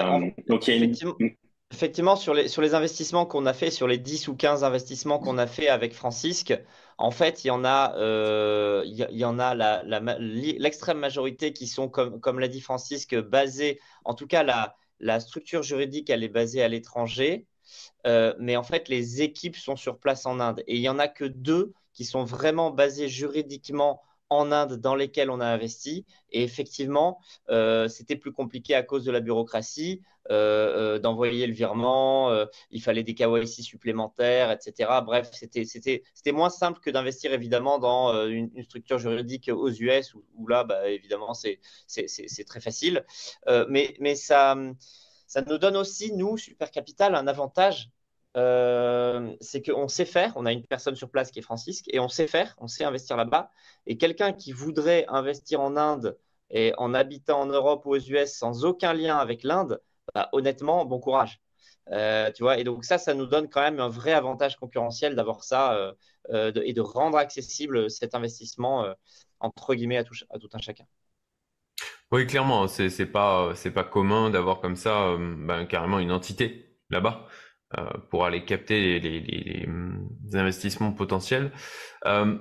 [0.48, 1.36] donc il y a une...
[1.72, 5.20] Effectivement, sur les, sur les investissements qu'on a fait, sur les 10 ou 15 investissements
[5.20, 6.58] qu'on a fait avec Francisque,
[6.98, 9.84] en fait, il y en a, euh, il y, en a
[10.18, 15.20] l'extrême majorité qui sont, comme, comme l'a dit Francisque, basés, en tout cas, la, la
[15.20, 17.46] structure juridique, elle est basée à l'étranger,
[18.08, 20.64] euh, mais en fait, les équipes sont sur place en Inde.
[20.68, 24.96] Et il n'y en a que deux qui sont vraiment basées juridiquement en Inde dans
[24.96, 26.06] lesquels on a investi.
[26.32, 27.20] Et effectivement,
[27.50, 32.36] euh, c'était plus compliqué à cause de la bureaucratie, euh, euh, d'envoyer le virement,
[32.72, 35.02] il fallait des KYC supplémentaires, etc.
[35.06, 40.64] Bref, c'était moins simple que d'investir évidemment dans une, structure juridique aux US, où, là,
[40.64, 41.60] bah, évidemment, c'est
[42.46, 43.06] très facile.
[43.70, 44.56] mais mais ça,
[45.28, 47.90] ça nous donne aussi, nous, Super Capital, un avantage
[48.38, 50.34] euh, c'est qu'on sait faire.
[50.36, 52.84] On a une personne sur place qui est Francisque et on sait faire, on sait
[52.84, 53.52] investir là-bas.
[53.88, 56.18] Et quelqu'un qui voudrait investir en Inde
[56.52, 59.82] et en habitant en Europe ou aux US sans aucun lien avec l'Inde,
[60.14, 61.42] bah, honnêtement, bon courage.
[61.92, 65.16] Euh, tu vois, et donc ça, ça nous donne quand même un vrai avantage concurrentiel
[65.16, 65.74] d'avoir ça
[66.30, 68.86] euh, et de rendre accessible cet investissement
[69.40, 70.86] entre guillemets à tout, un chacun.
[72.12, 77.26] Oui, clairement, c'est pas pas commun d'avoir comme ça ben, carrément une entité là-bas.
[77.80, 81.52] Euh, pour aller capter les, les, les, investissements potentiels.
[82.08, 82.36] Euh,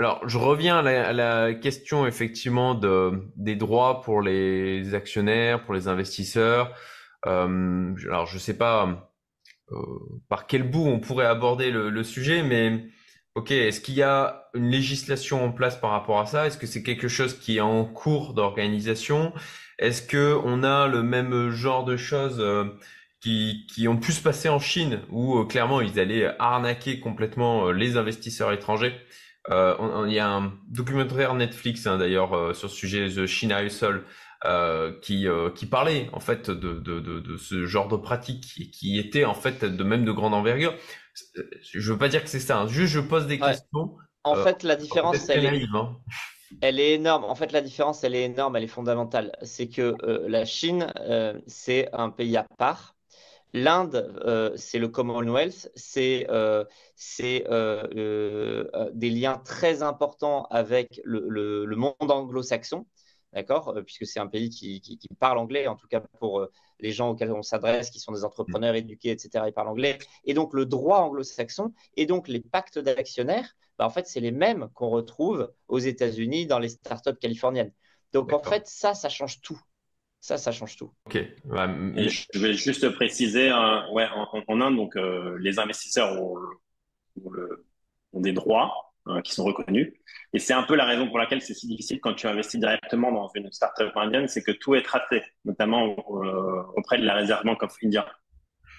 [0.00, 5.64] alors, je reviens à la, à la, question effectivement de, des droits pour les actionnaires,
[5.64, 6.74] pour les investisseurs.
[7.26, 9.12] Euh, alors, je sais pas
[10.28, 12.86] par quel bout on pourrait aborder le, le sujet, mais
[13.36, 16.46] ok, est-ce qu'il y a une législation en place par rapport à ça?
[16.46, 19.32] Est-ce que c'est quelque chose qui est en cours d'organisation?
[19.78, 22.42] Est-ce que on a le même genre de choses
[23.68, 27.72] qui, ont pu se passer en Chine, où euh, clairement ils allaient arnaquer complètement euh,
[27.72, 28.94] les investisseurs étrangers.
[29.50, 34.04] Euh, il y a un documentaire Netflix hein, d'ailleurs sur ce sujet, The China Hustle,
[35.02, 38.98] qui, qui parlait en fait de, de, de, de ce genre de pratique et qui
[38.98, 40.74] était en fait de même de grande envergure.
[41.62, 42.66] Je veux pas dire que c'est ça, hein.
[42.66, 43.96] juste je pose des questions.
[44.24, 45.96] En fait, la différence, elle est, hein.
[46.60, 47.24] elle est énorme.
[47.24, 49.30] En fait, la différence, elle est énorme, elle est fondamentale.
[49.42, 49.94] C'est que
[50.28, 50.92] la Chine,
[51.46, 52.95] c'est un pays à part.
[53.56, 56.62] L'Inde, euh, c'est le Commonwealth, c'est euh,
[57.22, 62.84] euh, des liens très importants avec le, monde anglo-saxon,
[63.32, 66.46] d'accord Puisque c'est un pays qui, parle anglais, en tout cas pour
[66.80, 68.76] les gens auxquels on s'adresse, qui sont des entrepreneurs mm.
[68.76, 69.98] éduqués, etc., ils parlent anglais.
[70.26, 74.32] Et donc, le droit anglo-saxon et donc les pactes d'actionnaires, bah, en fait, c'est les
[74.32, 77.72] mêmes qu'on retrouve aux États-Unis dans les startups californiennes.
[78.12, 79.58] Donc, en fait, ça, ça change tout.
[80.26, 80.90] Ça, ça change tout.
[81.04, 81.18] Ok.
[81.44, 83.52] je vais juste préciser,
[83.92, 84.08] ouais,
[84.48, 86.36] en, Inde, donc euh, les investisseurs ont,
[88.14, 89.92] des droits qui sont reconnus.
[90.32, 93.12] Et c'est un peu la raison pour laquelle c'est si difficile quand tu investis directement
[93.12, 95.94] dans une startup indienne, c'est que tout est tracé, notamment
[96.76, 98.04] auprès de la réserve Bank of India.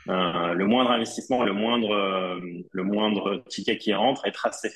[0.07, 2.41] le moindre investissement, le moindre,
[2.73, 4.73] le moindre ticket qui rentre est tracé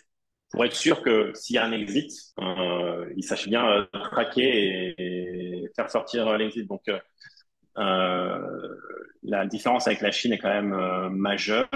[0.52, 4.94] pour être sûr que s'il y a un exit, euh, il sache bien euh, traquer
[4.98, 6.68] et, faire sortir l'exit.
[6.68, 7.00] Donc, euh,
[7.78, 8.68] euh,
[9.24, 11.68] la différence avec la Chine est quand même euh, majeure.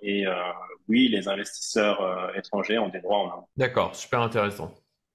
[0.00, 0.24] Et
[0.88, 4.72] oui, les investisseurs étrangers ont des droits en D'accord, super intéressant.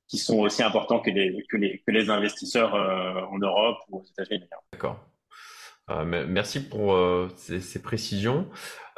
[0.07, 4.03] Qui sont aussi importants que les, que les, que les investisseurs en Europe ou aux
[4.03, 4.47] États-Unis.
[4.71, 5.03] D'accord.
[6.05, 6.95] merci pour
[7.35, 8.47] ces, ces, précisions.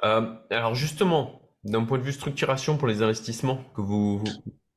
[0.01, 4.22] alors justement, d'un point de vue structuration pour les investissements que vous,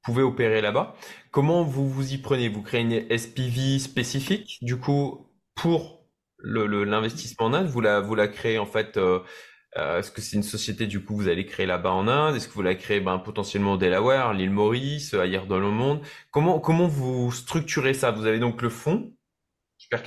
[0.09, 0.97] pouvez opérer là-bas,
[1.31, 2.49] comment vous vous y prenez?
[2.49, 6.07] Vous créez une SPV spécifique, du coup, pour
[6.43, 7.67] l'investissement en Inde?
[7.69, 9.21] Vous la, vous la créez en fait euh,
[9.77, 12.37] euh, Est-ce que c'est une société du coup vous allez créer là-bas en Inde?
[12.37, 16.01] Est-ce que vous la créez ben, potentiellement au Delaware, l'île Maurice, ailleurs dans le monde?
[16.31, 18.11] Comment comment vous structurez ça?
[18.11, 19.13] Vous avez donc le fonds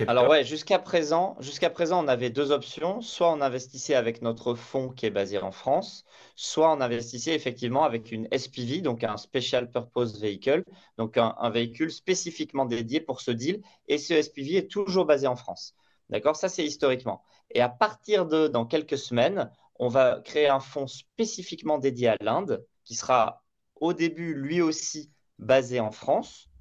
[0.07, 1.38] alors ouais, jusqu'à présent,
[1.73, 3.01] présent, on avait deux options.
[3.01, 6.05] Soit on investissait avec notre fonds qui est basé en France,
[6.36, 10.63] soit on investissait effectivement avec une SPV, donc un Special Purpose Vehicle,
[10.97, 13.61] donc un, véhicule spécifiquement dédié pour ce deal.
[13.88, 15.73] Et ce SPV est toujours basé en France.
[16.09, 16.36] D'accord?
[16.36, 17.23] Ça, c'est historiquement.
[17.49, 22.17] Et à partir de, dans quelques semaines, on va créer un fonds spécifiquement dédié à
[22.21, 23.43] l'Inde, qui sera
[23.77, 26.51] au début lui aussi basé en France,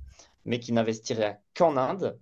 [0.44, 2.18] mais qui n'investirait qu'en Inde.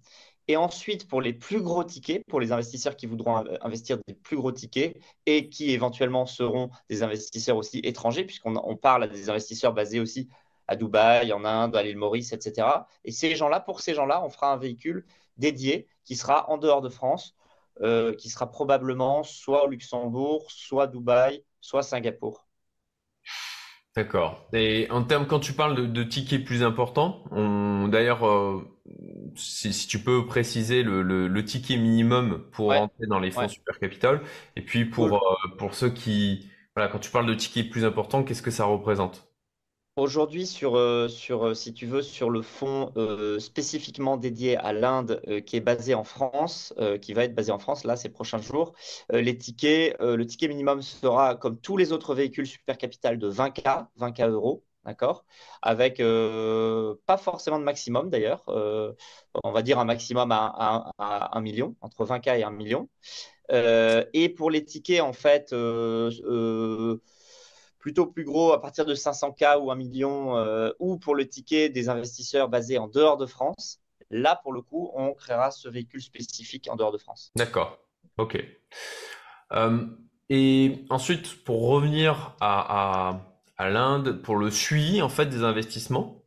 [0.49, 4.37] Et ensuite, pour les plus gros tickets, pour les investisseurs qui voudront investir des plus
[4.39, 4.97] gros tickets
[5.27, 10.29] et qui éventuellement seront des investisseurs aussi étrangers, puisqu'on parle à des investisseurs basés aussi
[10.67, 12.67] à Dubaï, en Inde, à l'île Maurice, etc.
[13.05, 15.05] Et ces gens-là, pour ces gens-là, on fera un véhicule
[15.37, 17.37] dédié qui sera en dehors de France,
[17.83, 22.48] euh, qui sera probablement soit au Luxembourg, soit Dubaï, soit Singapour.
[23.99, 24.47] D'accord.
[24.53, 27.25] Et en termes, quand tu parles de, tickets plus importants,
[27.89, 28.65] d'ailleurs, euh,
[29.35, 34.21] si, tu peux préciser le, ticket minimum pour rentrer dans les fonds Super Capital,
[34.55, 38.23] et puis pour, euh, pour ceux qui, voilà, quand tu parles de tickets plus importants,
[38.23, 39.28] qu'est-ce que ça représente?
[39.99, 45.21] Aujourd'hui, sur, euh, euh, si tu veux, sur le fonds euh, spécifiquement dédié à l'Inde,
[45.45, 46.73] qui est basé en France,
[47.03, 48.75] qui va être basé en France là ces prochains jours,
[49.11, 53.89] les tickets, le ticket minimum sera comme tous les autres véhicules super capital de 20K,
[53.99, 55.25] 20K euros, d'accord,
[55.63, 61.75] avec pas forcément de maximum d'ailleurs, on va dire un maximum à, à, 1 million,
[61.81, 62.89] entre 20K et 1 million.
[63.51, 65.53] et pour les tickets, en fait,
[67.79, 71.69] plutôt plus gros à partir de 500K ou 1 million, euh, ou pour le ticket
[71.69, 76.03] des investisseurs basés en dehors de France, là, pour le coup, on créera ce véhicule
[76.03, 77.31] spécifique en dehors de France.
[77.37, 77.79] D'accord.
[78.19, 78.43] OK.
[79.53, 79.87] Euh,
[80.29, 83.21] et ensuite, pour revenir à,
[83.59, 86.25] l'Inde, pour le suivi en fait des investissements,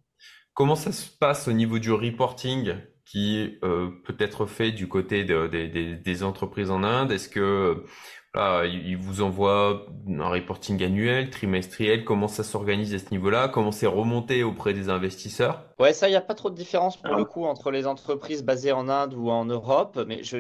[0.54, 2.76] comment ça se passe au niveau du reporting
[3.06, 7.12] qui euh, peut être fait du côté des entreprises en Inde?
[7.12, 7.86] Est-ce que
[8.34, 13.74] Là, il vous envoie un reporting annuel, trimestriel, comment ça s'organise à ce niveau-là, comment
[13.74, 15.66] c'est remonté auprès des investisseurs?
[15.80, 18.44] Ouais, ça, il n'y a pas trop de différence pour le coup entre les entreprises
[18.44, 20.38] basées en Inde ou en Europe, mais je,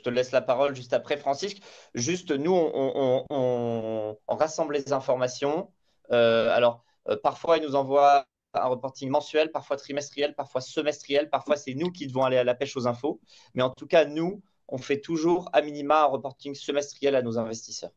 [0.00, 1.60] te laisse la parole juste après, Francisque.
[1.94, 5.72] Juste, nous, on, rassemble les informations.
[6.12, 11.56] Euh, alors, euh, parfois, ils nous envoient un reporting mensuel, parfois trimestriel, parfois semestriel, parfois
[11.56, 13.20] c'est nous qui devons aller à la pêche aux infos.
[13.54, 17.38] Mais en tout cas, nous, on fait toujours à minima un reporting semestriel à nos
[17.38, 17.92] investisseurs.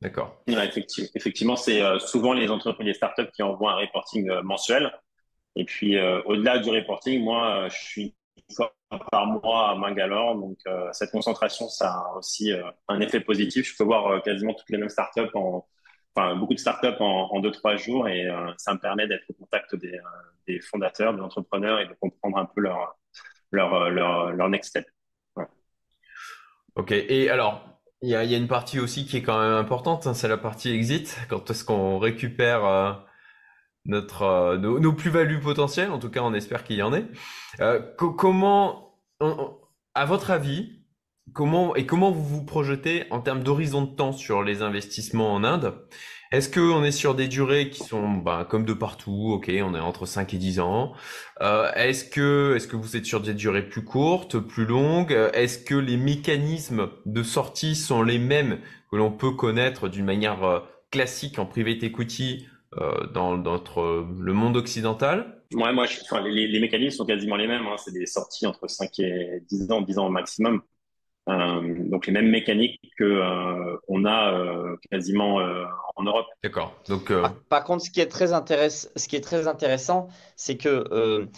[0.00, 0.42] D'accord.
[0.46, 4.92] effectivement, c'est euh, souvent les entreprises, les startups qui envoient un reporting euh, mensuel.
[5.56, 8.76] Et puis, euh, au-delà du reporting, moi, je suis une fois
[9.10, 10.36] par mois à Mangalore.
[10.36, 10.58] Donc,
[10.92, 12.52] cette concentration, ça a aussi
[12.86, 13.72] un effet positif.
[13.72, 15.66] Je peux voir quasiment toutes les mêmes startups en,
[16.14, 18.08] enfin, beaucoup de startups en, en deux, trois jours.
[18.08, 22.46] Et ça me permet d'être au contact des, fondateurs, des entrepreneurs et de comprendre un
[22.46, 22.96] peu leur,
[23.50, 24.86] leur, leur, leur next step.
[26.78, 27.68] Ok, et alors,
[28.02, 30.70] il y a, une partie aussi qui est quand même importante, hein, c'est la partie
[30.70, 32.92] exit, quand est-ce qu'on récupère euh,
[33.84, 37.06] notre, euh, nos, plus-values potentielles, en tout cas on espère qu'il y en ait.
[37.58, 38.94] Euh, comment,
[39.94, 40.84] à votre avis,
[41.32, 45.42] comment et comment vous vous projetez en termes d'horizon de temps sur les investissements en
[45.42, 45.74] Inde?
[46.30, 49.80] Est-ce qu'on est sur des durées qui sont bah, comme de partout, ok, on est
[49.80, 50.92] entre 5 et 10 ans.
[51.40, 55.16] Euh, est-ce que est-ce que vous êtes sur des durées plus courtes, plus longues?
[55.32, 58.58] Est-ce que les mécanismes de sortie sont les mêmes
[58.90, 60.60] que l'on peut connaître d'une manière euh,
[60.90, 62.46] classique en private equity
[62.78, 65.42] euh, dans, notre, le monde occidental?
[65.54, 65.86] Ouais, moi,
[66.26, 67.66] les, mécanismes sont quasiment les mêmes.
[67.66, 67.76] Hein.
[67.78, 70.60] C'est des sorties entre 5 et 10 ans, 10 ans au maximum.
[71.28, 73.22] Donc les mêmes mécaniques que
[73.88, 75.36] on a quasiment
[75.96, 76.26] en Europe.
[76.42, 76.74] D'accord.
[76.88, 77.12] Donc
[77.48, 81.28] par, contre, ce qui est très intéressant, ce qui est très intéressant, c'est que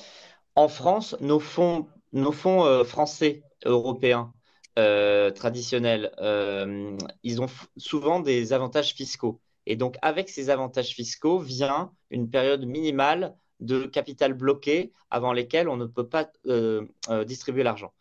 [0.55, 4.33] en France, nos fonds, nos fonds français, européens,
[5.35, 6.13] traditionnels,
[7.23, 9.41] ils ont souvent des avantages fiscaux.
[9.67, 15.69] Et donc, avec ces avantages fiscaux vient une période minimale de capital bloqué avant lesquels
[15.69, 17.93] on ne peut pas euh, euh, distribuer l'argent.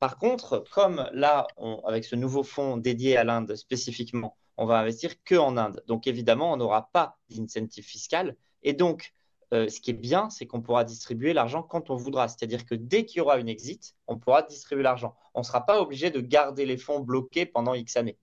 [0.00, 1.46] Par contre, comme là,
[1.86, 5.82] avec ce nouveau fonds dédié à l'Inde spécifiquement, on va investir que en Inde.
[5.86, 8.36] Donc évidemment, on n'aura pas d'incentive fiscal.
[8.62, 9.12] Et donc,
[9.52, 12.28] euh, ce qui est bien, c'est qu'on pourra distribuer l'argent quand on voudra.
[12.28, 15.16] C'est-à-dire que dès qu'il y aura une exit, on pourra distribuer l'argent.
[15.34, 18.18] On ne sera pas obligé de garder les fonds bloqués pendant X années.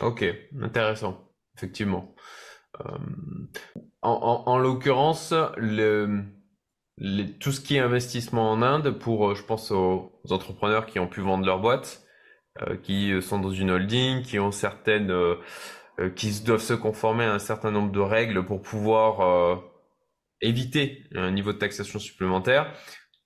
[0.00, 0.24] Ok,
[0.60, 2.14] intéressant, effectivement.
[2.80, 2.98] Euh,
[4.02, 5.34] en, l'occurrence,
[7.38, 11.08] tout ce qui est investissement en Inde, pour, euh, je pense aux, entrepreneurs qui ont
[11.08, 12.02] pu vendre leur boîte,
[12.62, 15.12] euh, qui sont dans une holding, qui ont certaines,
[16.16, 19.62] qui doivent se conformer à un certain nombre de règles pour pouvoir
[20.40, 22.72] éviter un niveau de taxation supplémentaire.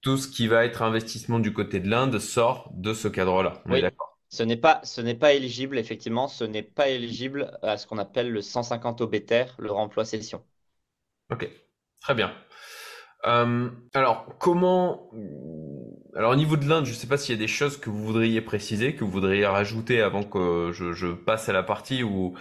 [0.01, 3.63] Tout ce qui va être investissement du côté de l'Inde sort de ce cadre-là.
[3.67, 3.81] oui.
[3.81, 4.15] d'accord?
[4.35, 7.99] Ce n'est pas, ce n'est pas éligible, effectivement, ce n'est pas éligible à ce qu'on
[7.99, 10.43] appelle le 150 obéter, le remploi session.
[11.31, 11.49] Ok,
[12.01, 12.35] très bien.
[13.27, 15.11] Euh, alors, comment.
[16.15, 17.91] Alors, au niveau de l'Inde, je ne sais pas s'il y a des choses que
[17.91, 22.35] vous voudriez préciser, que vous voudriez rajouter avant que je, passe à la partie où.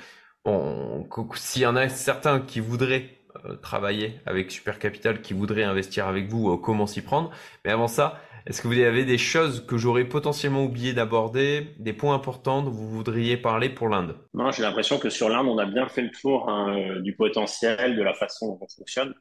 [1.35, 6.05] S'il y en a certains qui voudraient euh, travailler avec Super Capital, qui voudraient investir
[6.05, 7.31] avec vous, euh, comment s'y prendre.
[7.63, 11.93] Mais avant ça, est-ce que vous avez des choses que j'aurais potentiellement oublié d'aborder, des
[11.93, 14.17] points importants dont vous voudriez parler pour l'Inde?
[14.33, 17.95] Non, j'ai l'impression que sur l'Inde, on a bien fait le tour hein, du potentiel,
[17.95, 19.13] de la façon dont on fonctionne.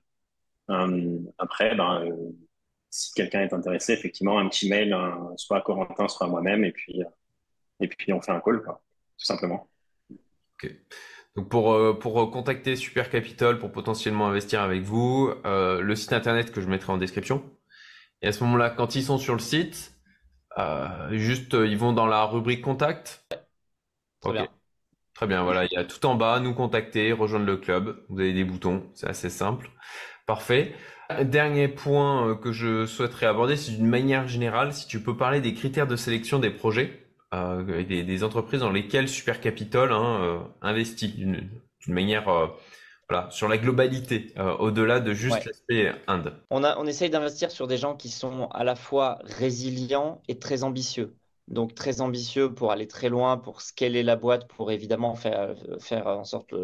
[0.70, 2.32] Euh, après, ben, euh,
[2.90, 4.96] si quelqu'un est intéressé, effectivement, un petit mail,
[5.36, 7.02] soit à Corentin, soit à moi-même, et puis,
[7.80, 8.82] et puis on fait un call, quoi,
[9.18, 9.68] tout simplement.
[10.10, 10.74] Ok.
[11.34, 16.60] Donc pour, pour contacter Super Capital, pour potentiellement investir avec vous, le site internet que
[16.60, 17.42] je mettrai en description,
[18.20, 19.92] et à ce moment-là, quand ils sont sur le site,
[20.58, 23.26] euh, juste euh, ils vont dans la rubrique contact.
[24.20, 24.48] Très bien.
[25.14, 28.02] Très bien, voilà, il y a tout en bas, nous contacter, rejoindre le club.
[28.08, 29.70] Vous avez des boutons, c'est assez simple.
[30.26, 30.74] Parfait.
[31.24, 35.40] Dernier point euh, que je souhaiterais aborder, c'est d'une manière générale, si tu peux parler
[35.40, 41.08] des critères de sélection des projets, euh, des, entreprises dans lesquelles Super Capital hein, investit
[41.08, 41.50] d'une
[41.88, 42.28] manière
[43.30, 46.34] sur la globalité, euh, au-delà de juste l'aspect Inde.
[46.50, 50.38] On, a, on essaye d'investir sur des gens qui sont à la fois résilients et
[50.38, 51.14] très ambitieux.
[51.48, 56.06] Donc très ambitieux pour aller très loin, pour scaler la boîte, pour évidemment faire, faire
[56.06, 56.54] en sorte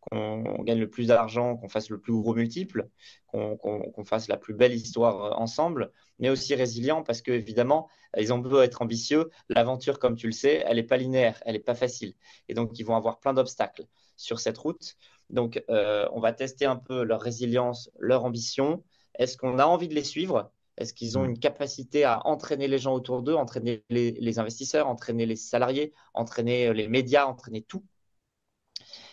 [0.00, 2.88] qu'on gagne le plus d'argent, qu'on fasse le plus gros multiple,
[3.28, 8.38] qu'on fasse la plus belle histoire euh, ensemble, mais aussi résilient parce qu'évidemment, ils ont
[8.38, 9.30] besoin d'être ambitieux.
[9.48, 12.14] L'aventure, comme tu le sais, elle n'est pas linéaire, elle n'est pas facile.
[12.48, 14.96] Et donc, ils vont avoir plein d'obstacles sur cette route.
[15.30, 18.84] Donc, euh, on va tester un peu leur résilience, leur ambition.
[19.18, 20.52] Est-ce qu'on a envie de les suivre?
[20.78, 21.30] Est-ce qu'ils ont mm.
[21.30, 26.68] une capacité à entraîner les gens autour d'eux, entraîner les, investisseurs, entraîner les salariés, entraîner
[26.68, 27.84] euh, les médias, entraîner tout?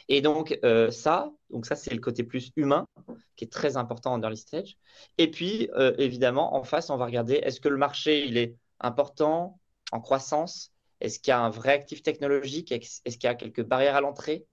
[0.07, 2.88] Et donc, euh, ça, donc ça c'est le côté plus humain
[3.36, 4.78] qui est très important en early stage.
[5.18, 9.60] Et puis, évidemment, en face, on va regarder est-ce que le marché il est important,
[9.91, 10.72] en croissance?
[11.01, 12.72] Est-ce qu'il y a un vrai actif technologique?
[12.72, 14.45] Est-ce qu'il y a quelques barrières à l'entrée?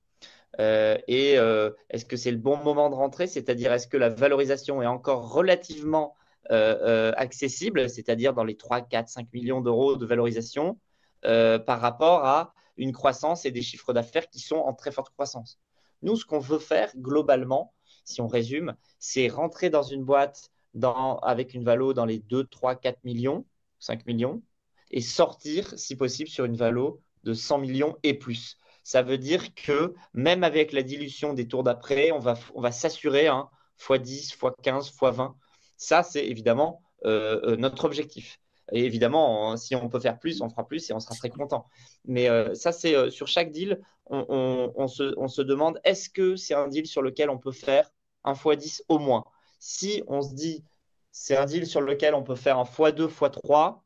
[0.61, 3.27] Euh, et euh, est-ce que c'est le bon moment de rentrer?
[3.27, 9.09] C'est-à-dire, est-ce que la valorisation est encore relativement euh, accessible, c'est-à-dire dans les 3, 4,
[9.09, 10.79] 5 millions d'euros de valorisation
[11.23, 15.59] par rapport à une croissance et des chiffres d'affaires qui sont en très forte croissance
[16.03, 17.73] Nous, ce qu'on veut faire globalement,
[18.05, 22.45] si on résume, c'est rentrer dans une boîte dans, avec une valo dans les 2,
[22.45, 23.47] 3, 4 millions,
[23.79, 24.43] 5 millions,
[24.91, 29.53] et sortir, si possible, sur une valo de 100 millions et plus ça veut dire
[29.57, 34.39] que même avec la dilution des tours d'après, on va, on va s'assurer hein, x10,
[34.39, 35.35] x15, x20.
[35.77, 38.41] Ça, c'est évidemment euh, euh, notre objectif.
[38.73, 41.67] Et évidemment, si on peut faire plus, on fera plus et on sera très content.
[42.05, 46.87] Mais euh, ça, c'est sur chaque deal, on, se, demande est-ce que c'est un deal
[46.87, 47.91] sur lequel on peut faire
[48.25, 49.25] un x10 au moins?
[49.61, 50.65] Si on se dit
[51.13, 53.83] c'est un deal sur lequel on peut faire un x2, x3,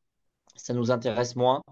[0.56, 1.62] ça nous intéresse moins.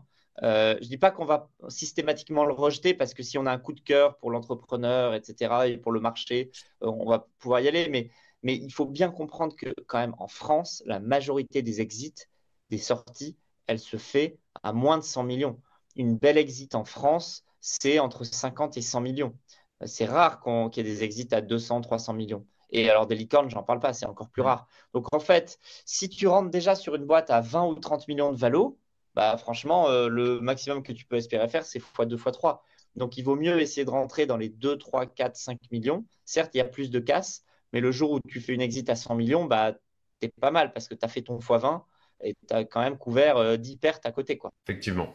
[0.42, 3.58] Je ne dis pas qu'on va systématiquement le rejeter parce que si on a un
[3.58, 6.50] coup de cœur pour l'entrepreneur, etc., et pour le marché,
[6.82, 7.88] on va pouvoir y aller.
[7.88, 8.10] Mais,
[8.42, 12.14] mais il faut bien comprendre que quand même en France, la majorité des exits,
[12.70, 13.36] des sorties,
[13.66, 15.60] elle se fait à moins de 100 millions.
[15.96, 19.34] Une belle exit en France, c'est entre 50 et 100 millions.
[19.84, 22.46] C'est rare qu'il y ait des exits à 200, 300 millions.
[22.70, 24.66] Et alors des licornes, j'en parle pas, c'est encore plus rare.
[24.92, 28.32] Donc en fait, si tu rentres déjà sur une boîte à 20 ou 30 millions
[28.32, 28.78] de valo,
[29.18, 32.60] bah, franchement, euh, le maximum que tu peux espérer faire, c'est x2, x3.
[32.94, 36.04] Donc, il vaut mieux essayer de rentrer dans les 2, 3, 4, 5 millions.
[36.24, 38.88] Certes, il y a plus de casse, mais le jour où tu fais une exit
[38.90, 39.72] à 100 millions, bah,
[40.20, 41.82] tu es pas mal parce que tu as fait ton x20
[42.22, 44.36] et tu as quand même couvert 10 pertes à côté.
[44.38, 44.52] Quoi.
[44.66, 45.14] Effectivement.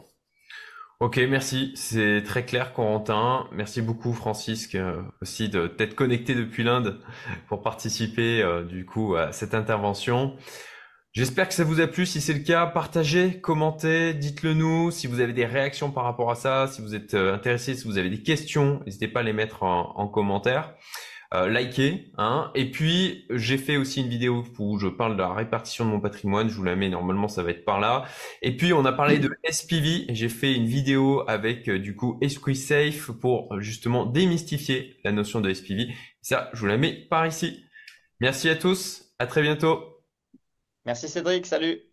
[1.00, 1.72] Ok, merci.
[1.74, 3.48] C'est très clair, Corentin.
[3.52, 7.00] Merci beaucoup, Francisque, euh, aussi de t'être connecté depuis l'Inde
[7.48, 10.36] pour participer euh, du coup à cette intervention.
[11.12, 12.06] J'espère que ça vous a plu.
[12.06, 14.90] Si c'est le cas, partagez, commentez, dites-le nous.
[14.92, 17.84] Si vous avez des réactions par rapport à ça, si vous êtes euh, intéressé, si
[17.84, 20.74] vous avez des questions, n'hésitez pas à les mettre en commentaire.
[21.34, 22.12] Euh, liker.
[22.16, 22.52] Hein.
[22.54, 25.98] Et puis, j'ai fait aussi une vidéo où je parle de la répartition de mon
[25.98, 26.48] patrimoine.
[26.48, 28.04] Je vous la mets, normalement, ça va être par là.
[28.40, 30.06] Et puis, on a parlé de SPV.
[30.10, 35.40] J'ai fait une vidéo avec, euh, du coup, Esprit Safe pour justement démystifier la notion
[35.40, 35.88] de SPV.
[36.22, 37.64] Ça, je vous la mets par ici.
[38.20, 39.12] Merci à tous.
[39.18, 39.82] À très bientôt.
[40.86, 41.46] Merci Cédric.
[41.46, 41.80] Salut.